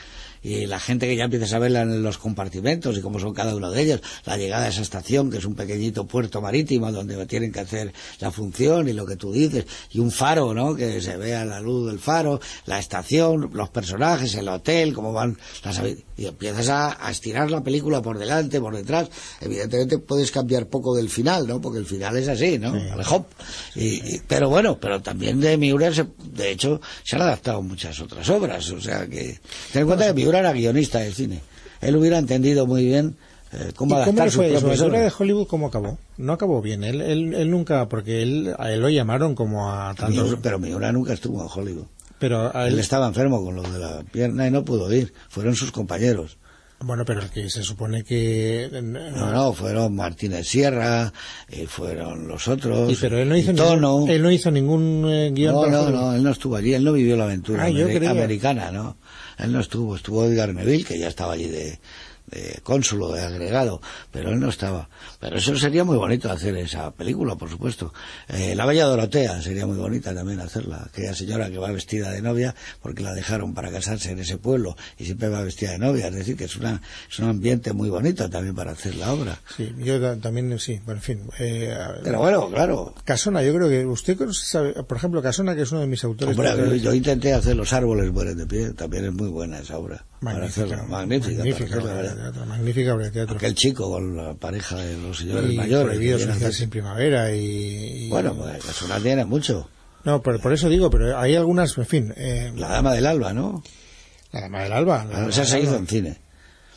[0.43, 3.55] y la gente que ya empieza a verla en los compartimentos y cómo son cada
[3.55, 7.25] uno de ellos, la llegada a esa estación que es un pequeñito puerto marítimo donde
[7.25, 10.75] tienen que hacer la función y lo que tú dices, y un faro, ¿no?
[10.75, 15.37] Que se vea la luz del faro, la estación, los personajes, el hotel, cómo van
[15.63, 15.81] las
[16.15, 19.09] y empiezas a, a estirar la película por delante, por detrás.
[19.41, 21.59] Evidentemente puedes cambiar poco del final, ¿no?
[21.61, 22.73] Porque el final es así, ¿no?
[22.73, 23.25] Al hop.
[23.75, 27.99] Y, y- pero bueno, pero también de Miura, se- de hecho, se han adaptado muchas
[27.99, 28.69] otras obras.
[28.71, 29.39] O sea que,
[29.71, 31.41] ten en cuenta que Miura era guionista de cine.
[31.81, 33.15] Él hubiera entendido muy bien
[33.51, 35.11] eh, ¿Y cómo adaptar ¿La historia de.
[35.17, 35.97] Hollywood cómo acabó?
[36.17, 36.84] No acabó bien.
[36.84, 40.23] Él, él, él nunca, porque él, a él lo llamaron como a tantos.
[40.25, 41.86] Miura- pero Miura nunca estuvo en Hollywood.
[42.19, 45.13] Pero a Él él, estaba enfermo con lo de la pierna y no pudo ir.
[45.29, 46.38] Fueron sus compañeros.
[46.79, 48.69] bueno, pero el que se supone que.
[48.71, 51.11] No, no, fueron Martínez Sierra,
[51.51, 52.91] y fueron los otros.
[52.91, 53.97] Y pero él no hizo, y Tono.
[53.99, 56.84] ningún, él no hizo ningún eh, guion No, no, no, él no estuvo allí, él
[56.84, 58.09] no vivió la aventura Ah, creía.
[58.11, 58.95] americana, ¿no?
[59.43, 61.77] Él no estuvo, estuvo Edgar Neville, que ya estaba allí de,
[62.34, 63.81] de cónsulo, de agregado,
[64.11, 64.89] pero él no estaba.
[65.19, 67.93] Pero eso sería muy bonito hacer esa película, por supuesto.
[68.29, 70.84] Eh, la Bella Dorotea sería muy bonita también hacerla.
[70.88, 74.75] Aquella señora que va vestida de novia porque la dejaron para casarse en ese pueblo
[74.97, 76.07] y siempre va vestida de novia.
[76.07, 79.39] Es decir, que es, una, es un ambiente muy bonito también para hacer la obra.
[79.55, 81.21] Sí, yo da- también, sí, bueno, en fin.
[81.39, 82.93] eh, Pero bueno, claro.
[83.05, 86.36] Casona, yo creo que usted sabe, por ejemplo, Casona, que es uno de mis autores.
[86.38, 86.81] Hombre, favoritos.
[86.81, 88.73] yo, yo intenté hacer Los árboles mueren de pie.
[88.73, 90.05] También es muy buena esa obra.
[90.24, 90.67] Magnífica.
[90.67, 93.36] para magnífica hacerla, obra de teatro, magnífica obra de teatro.
[93.36, 95.86] Aquel chico con la pareja de los señores y mayores.
[95.88, 99.69] prohibido suicidarse en primavera y, y- Bueno, pues Casona tiene mucho.
[100.05, 103.34] no pero por eso digo pero hay algunas en fin eh, La Dama del Alba,
[103.34, 103.63] ¿no?
[104.32, 106.17] la dama del alba la Bueno, dama esa se hizo en cine.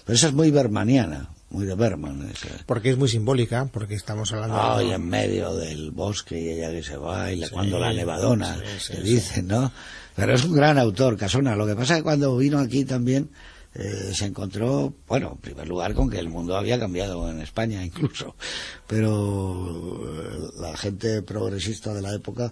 [0.04, 2.28] Pero esa es muy bermaniana, muy de Berman.
[2.30, 2.48] Esa.
[2.66, 6.48] porque es muy simbólica porque estamos hablando Ah, de- y en medio del bosque y
[6.50, 9.72] ella que se va y le cuando la nevadona, sí, sí, dicen, ¿no?
[10.16, 11.54] Pero es un gran autor, Casona.
[11.54, 13.30] Lo que pasa es que cuando vino aquí también
[13.74, 17.84] eh, se encontró, bueno, en primer lugar con que el mundo había cambiado en España
[17.84, 18.34] incluso,
[18.86, 22.50] pero eh, la gente progresista de la época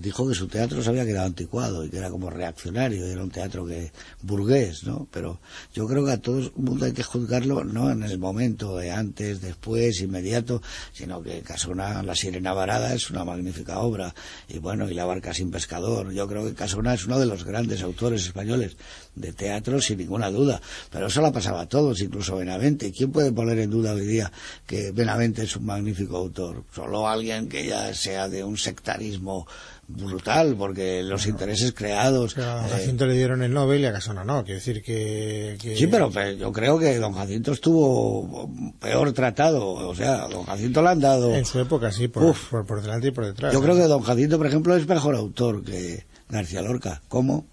[0.00, 3.22] dijo que su teatro se había quedado anticuado y que era como reaccionario, y era
[3.22, 5.06] un teatro que burgués, ¿no?
[5.10, 5.40] Pero
[5.74, 8.90] yo creo que a todo el mundo hay que juzgarlo no en el momento de
[8.90, 10.62] antes, después, inmediato,
[10.92, 14.14] sino que Casona, La Sirena Varada es una magnífica obra
[14.48, 16.12] y bueno, y La Barca sin Pescador.
[16.12, 18.76] Yo creo que Casona es uno de los grandes autores españoles
[19.14, 20.60] de teatro sin ninguna duda,
[20.90, 22.92] pero eso la pasaba a todos, incluso Benavente.
[22.92, 24.30] ¿Quién puede poner en duda hoy día
[24.66, 26.64] que Benavente es un magnífico autor?
[26.74, 29.46] Solo alguien que ya sea de un sectarismo
[29.88, 32.36] brutal, porque los intereses creados...
[32.38, 35.76] A eh, Jacinto le dieron el Nobel y a Casona no quiero decir que, que-
[35.76, 39.64] Sí, pero, yo creo que don Jacinto estuvo peor tratado.
[39.66, 41.34] O sea, don Jacinto le han dado...
[41.34, 42.50] en su época sí por, Uf.
[42.50, 45.14] por, por delante y por detrás Yo creo que don Jacinto, por ejemplo, es mejor
[45.14, 47.02] autor que García Lorca.
[47.08, 47.46] ¿Cómo?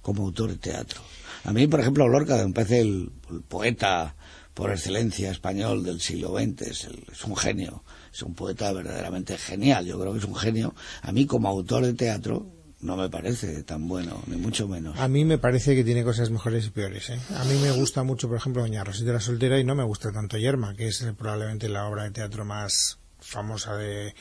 [0.00, 1.00] Como autor de teatro.
[1.44, 4.14] A mí, por ejemplo, Lorca me parece el, el poeta
[4.54, 6.62] por excelencia español del siglo XX.
[6.62, 7.84] Es, el- es un genio.
[8.14, 9.86] Es un poeta verdaderamente genial.
[9.86, 10.72] Yo creo que es un genio.
[11.02, 12.46] A mí, como autor de teatro,
[12.80, 14.96] no me parece tan bueno, ni mucho menos.
[15.00, 17.10] A mí me parece que tiene cosas mejores y peores.
[17.10, 17.18] ¿eh?
[17.36, 20.12] A mí me gusta mucho, por ejemplo, Doña Rosita la Soltera y no me gusta
[20.12, 24.14] tanto Yerma, que es probablemente la obra de teatro más famosa de...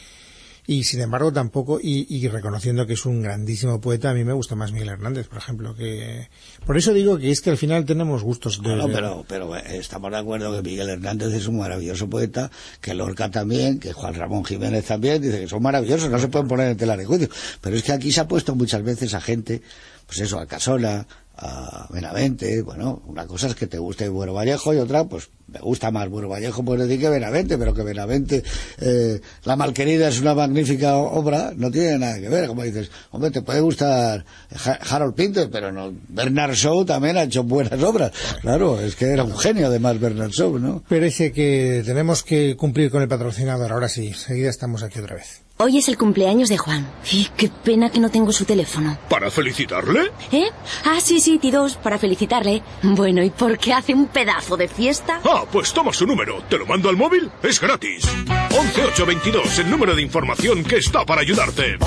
[0.65, 4.31] Y sin embargo tampoco, y, y reconociendo que es un grandísimo poeta, a mí me
[4.31, 6.29] gusta más Miguel Hernández, por ejemplo, que...
[6.65, 8.69] Por eso digo que es que al final tenemos gustos de...
[8.69, 12.09] No, no, de- pero, pero eh, estamos de acuerdo que Miguel Hernández es un maravilloso
[12.09, 12.49] poeta,
[12.79, 16.47] que Lorca también, que Juan Ramón Jiménez también, dice que son maravillosos, no se pueden
[16.47, 17.27] poner en tela de juicio.
[17.59, 19.61] Pero es que aquí se ha puesto muchas veces a gente,
[20.07, 21.05] pues eso, a Casola,
[21.35, 25.59] a Benavente, bueno, una cosa es que te guste Buero Vallejo y otra, pues me
[25.59, 28.43] gusta más Buero Vallejo, puedes decir que Benavente, pero que Benavente,
[28.79, 33.31] eh, La Malquerida es una magnífica obra, no tiene nada que ver, como dices, hombre,
[33.31, 34.25] te puede gustar
[34.65, 38.11] Ha- Harold Pinter, pero no, Bernard Shaw también ha hecho buenas obras,
[38.41, 40.83] claro, es que era un genio además Bernard Shaw, ¿no?
[40.87, 43.71] Parece que tenemos que cumplir con el patrocinador.
[43.71, 45.42] Ahora sí, enseguida estamos aquí otra vez.
[45.57, 46.85] Hoy es el cumpleaños de Juan.
[47.11, 48.97] Y qué pena que no tengo su teléfono.
[49.07, 50.11] ¿Para felicitarle?
[50.31, 50.49] ¿Eh?
[50.83, 52.63] Ah, sí, sí, T2, para felicitarle.
[52.81, 55.21] Bueno, ¿y por qué hace un pedazo de fiesta?
[55.23, 56.41] Ah, pues toma su número.
[56.49, 57.29] ¿Te lo mando al móvil?
[57.43, 58.03] Es gratis.
[58.49, 61.77] 11822, el número de información que está para ayudarte.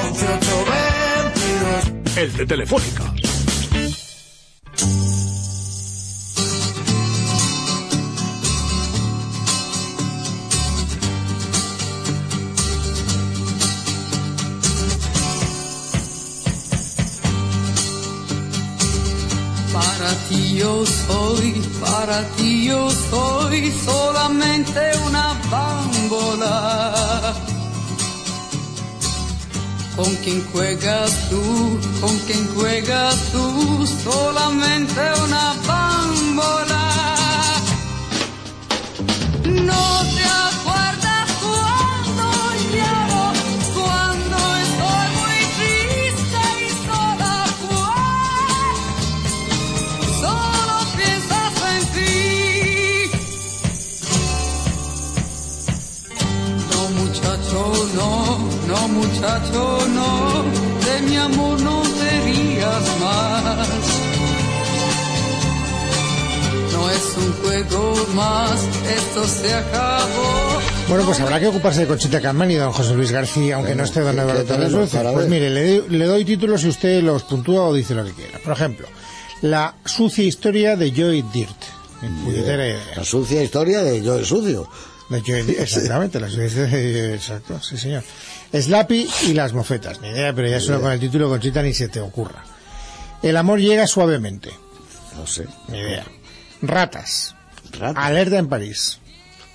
[2.16, 3.12] El de Telefónica.
[20.28, 27.34] Ti yo soy, para ti yo soy solamente una bambola.
[29.96, 31.42] Con quien juegas tú,
[32.00, 36.84] con quien juegas tú, solamente una bambola.
[39.44, 40.25] No te
[59.38, 60.44] muchacho, no,
[60.84, 63.68] de mi amor no te rías más.
[66.72, 70.60] No es un juego más, esto se acabó.
[70.88, 73.84] Bueno, pues habrá que ocuparse de Conchita Carmen y don José Luis García, aunque no
[73.84, 75.02] esté don ¿qué Eduardo Torres Luces.
[75.12, 78.38] Pues mire, le, le doy títulos si usted los puntúa o dice lo que quiera.
[78.38, 78.86] Por ejemplo,
[79.42, 81.56] La sucia historia de Joy Dirt.
[82.96, 84.68] La sucia historia de el sucio.
[85.08, 88.02] Joy exactamente, de- Exacto, sí señor.
[88.52, 90.00] Slappy y las mofetas.
[90.00, 92.44] Ni idea, pero ya solo con el título Conchita ni se te ocurra.
[93.22, 94.50] El amor llega suavemente.
[95.16, 95.46] No sé.
[95.68, 96.04] Ni idea.
[96.62, 97.34] Ratas.
[97.78, 98.04] Rata.
[98.04, 98.98] Alerta en París.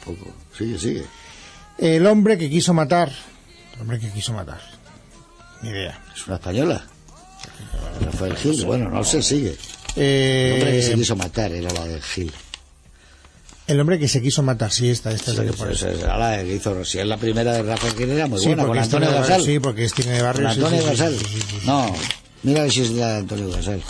[0.06, 0.34] Poco.
[0.58, 1.06] Sigue, sigue.
[1.78, 3.12] El hombre que quiso matar.
[3.76, 4.62] El hombre que quiso matar.
[5.62, 6.00] Ni idea.
[6.16, 6.84] Es una española.
[8.02, 8.66] Rafael Gil.
[8.66, 9.56] Bueno, no sé, sigue.
[9.96, 12.32] Eh, El hombre que se quiso matar era la de Gil.
[13.72, 15.52] El hombre que se quiso matar, sí, esta, esta es la que
[16.06, 16.84] la que hizo.
[16.84, 18.66] Si es la primera de Rafael Gil, era muy Sí, buena.
[18.66, 19.30] Con Antonio Gasal.
[19.30, 21.16] Barrio, sí, porque es Tino de Barrio, Con sí, Antonio Gasal.
[21.66, 21.96] No,
[22.44, 23.82] mira si es la de Antonio Gasal.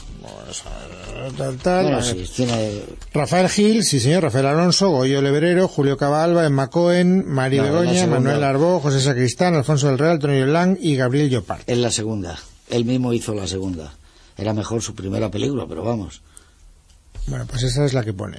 [1.38, 2.82] Tal, tal, Bueno, sí, tiene...
[3.14, 8.08] Rafael Gil, sí señor, Rafael Alonso, Goyo Leverero, Julio Cabalba, Emma Cohen, Mari No, Begoña.
[8.08, 11.68] Manuel Arbó, José Sacristán, Alfonso del Real, Antonio Lang y Gabriel Llopart.
[11.70, 12.38] Es la segunda.
[12.70, 13.94] Él mismo hizo la segunda.
[14.38, 16.22] Era mejor su primera película, pero vamos.
[17.28, 18.38] Bueno, pues esa es la que pone.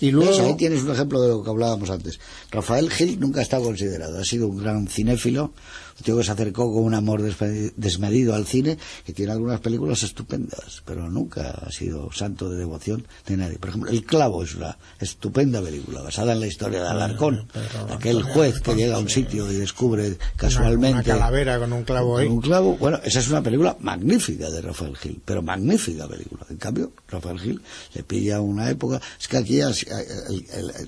[0.00, 0.46] Y luego...
[0.46, 2.18] Ahí tienes un ejemplo de lo que hablábamos antes.
[2.50, 4.18] Rafael Gil nunca estado considerado.
[4.18, 5.52] Ha sido un gran cinéfilo,
[5.96, 10.02] un tío que se acercó con un amor desmedido al cine, que tiene algunas películas
[10.02, 13.58] estupendas, pero nunca ha sido santo de devoción de nadie.
[13.58, 17.48] Por ejemplo, El Clavo es una estupenda película, basada en la historia de Alarcón,
[17.90, 20.94] aquel juez que llega a un sitio y descubre casualmente...
[20.94, 22.26] Una calavera con un clavo ahí.
[22.26, 22.76] Con un clavo.
[22.76, 26.46] Bueno, esa es una película magnífica de Rafael Gil, pero magnífica película.
[26.50, 27.62] En cambio, Rafael Gil
[27.94, 29.00] le pilla una época.
[29.20, 29.60] Es que aquí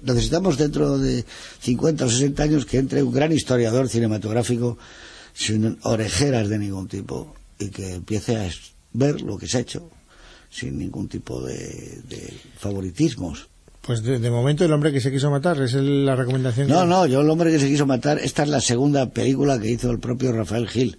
[0.02, 1.24] necesitamos dentro de
[1.60, 4.78] 50 o 60 años que entre un gran historiador cinematográfico
[5.36, 8.48] sin orejeras de ningún tipo y que empiece a
[8.94, 9.90] ver lo que se ha hecho
[10.50, 13.48] sin ningún tipo de, de favoritismos.
[13.82, 16.68] Pues de, de momento el hombre que se quiso matar es la recomendación.
[16.68, 19.60] No, que- no, yo el hombre que se quiso matar, esta es la segunda película
[19.60, 20.98] que hizo el propio Rafael Gil.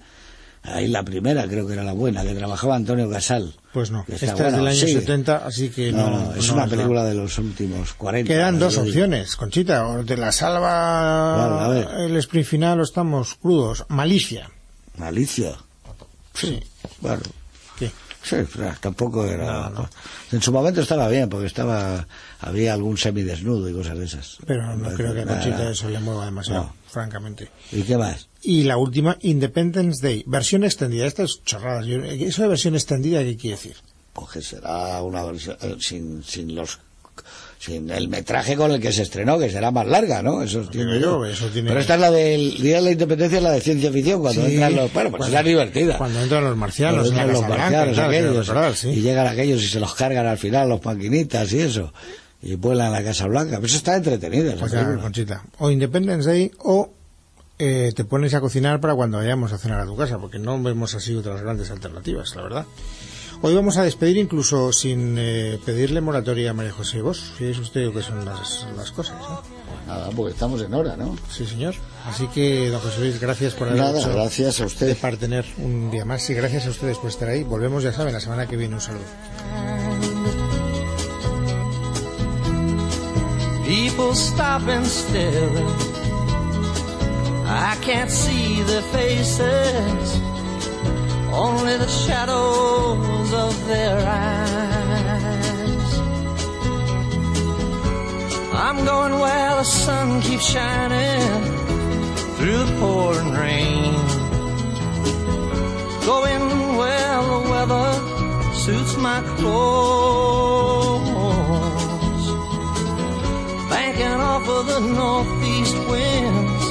[0.68, 3.54] Ahí la primera creo que era la buena, que trabajaba Antonio Casal.
[3.72, 4.94] Pues no, esta es del año sí.
[4.94, 6.10] 70, así que no...
[6.10, 8.28] No, no, es no una la- película de los últimos 40.
[8.28, 11.88] Quedan dos opciones, Conchita, o te la salva ver.
[12.02, 13.86] el sprint final o estamos crudos.
[13.88, 14.50] Malicia.
[14.98, 15.54] Malicia.
[16.34, 16.60] Sí.
[17.02, 17.22] Bueno.
[17.80, 17.92] ¿Qué?
[18.28, 18.36] Sí,
[18.82, 19.72] tampoco era...
[20.32, 22.06] En su momento estaba bien, porque estaba
[22.42, 24.38] había algún semidesnudo y cosas de esas.
[24.46, 25.26] Pero no creo que a.
[25.26, 27.50] Conchita eso le mueva demasiado, francamente.
[27.72, 28.28] ¿Y qué más?
[28.42, 31.06] Y la última, Independence Day, versión extendida.
[31.06, 31.86] Estas chorradas.
[31.86, 33.76] Yo- ¿Eso de versión extendida qué quiere decir?
[34.14, 36.80] Pues que será una versión eh, sin, sin los
[37.60, 40.44] sin el metraje con el que se estrenó, que será más larga, ¿no?
[40.44, 41.26] Eso digo, yo.
[41.26, 44.22] eso tiene- Pero esta es la del Día de la Independencia, la de ciencia ficción,
[44.22, 44.52] cuando Sí.
[44.54, 44.94] entran los...
[44.94, 45.98] Bueno, pues Cuando- es la divertida.
[45.98, 48.90] Cuando entran los marcianos en entran los marcianos claro, aquellos, recordar, sí.
[48.90, 51.92] y llegan aquellos y se los cargan al final, los maquinitas y eso,
[52.44, 53.56] y vuelan a la Casa Blanca.
[53.56, 54.54] Pero eso está entretenida.
[54.54, 54.74] esa Pues.
[55.02, 55.44] Conchita.
[55.58, 56.92] O Independence Day o
[57.60, 60.62] eh, te pones a cocinar para cuando vayamos a cenar a tu casa, porque no
[60.62, 62.66] vemos así otras grandes alternativas, la verdad.
[63.42, 67.20] Hoy vamos a despedir incluso sin eh, pedirle moratoria a María José Vos.
[67.38, 69.42] Fíjese usted lo que son las, las cosas, ¿no?
[69.86, 71.16] Nada, porque estamos en hora, ¿no?
[71.30, 71.76] Sí, señor.
[72.06, 74.88] Así que, don José Luis, gracias por haber Nada, hecho gracias a usted.
[74.88, 77.44] de partener un día más y gracias a ustedes por estar ahí.
[77.44, 78.76] Volvemos, ya saben, la semana que viene.
[78.76, 79.04] Un saludo.
[83.66, 85.50] People stop and stare.
[87.50, 90.20] I can't see their faces,
[91.38, 95.92] only the shadows of their eyes.
[98.66, 101.44] I'm going where the sun keeps shining
[102.38, 103.94] through the pouring rain.
[106.12, 106.44] Going
[106.80, 107.90] where the weather
[108.56, 110.68] suits my clothes
[113.70, 116.66] banking off of the northeast winds,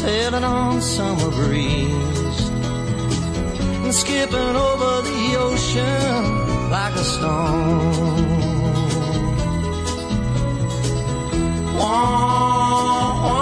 [0.00, 2.01] sailing on summer breeze,
[3.92, 8.42] skipping over the ocean like a stone.
[11.84, 13.41] I'm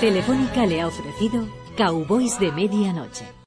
[0.00, 1.44] Telefónica le ha ofrecido
[1.76, 3.29] Cowboys de Medianoche.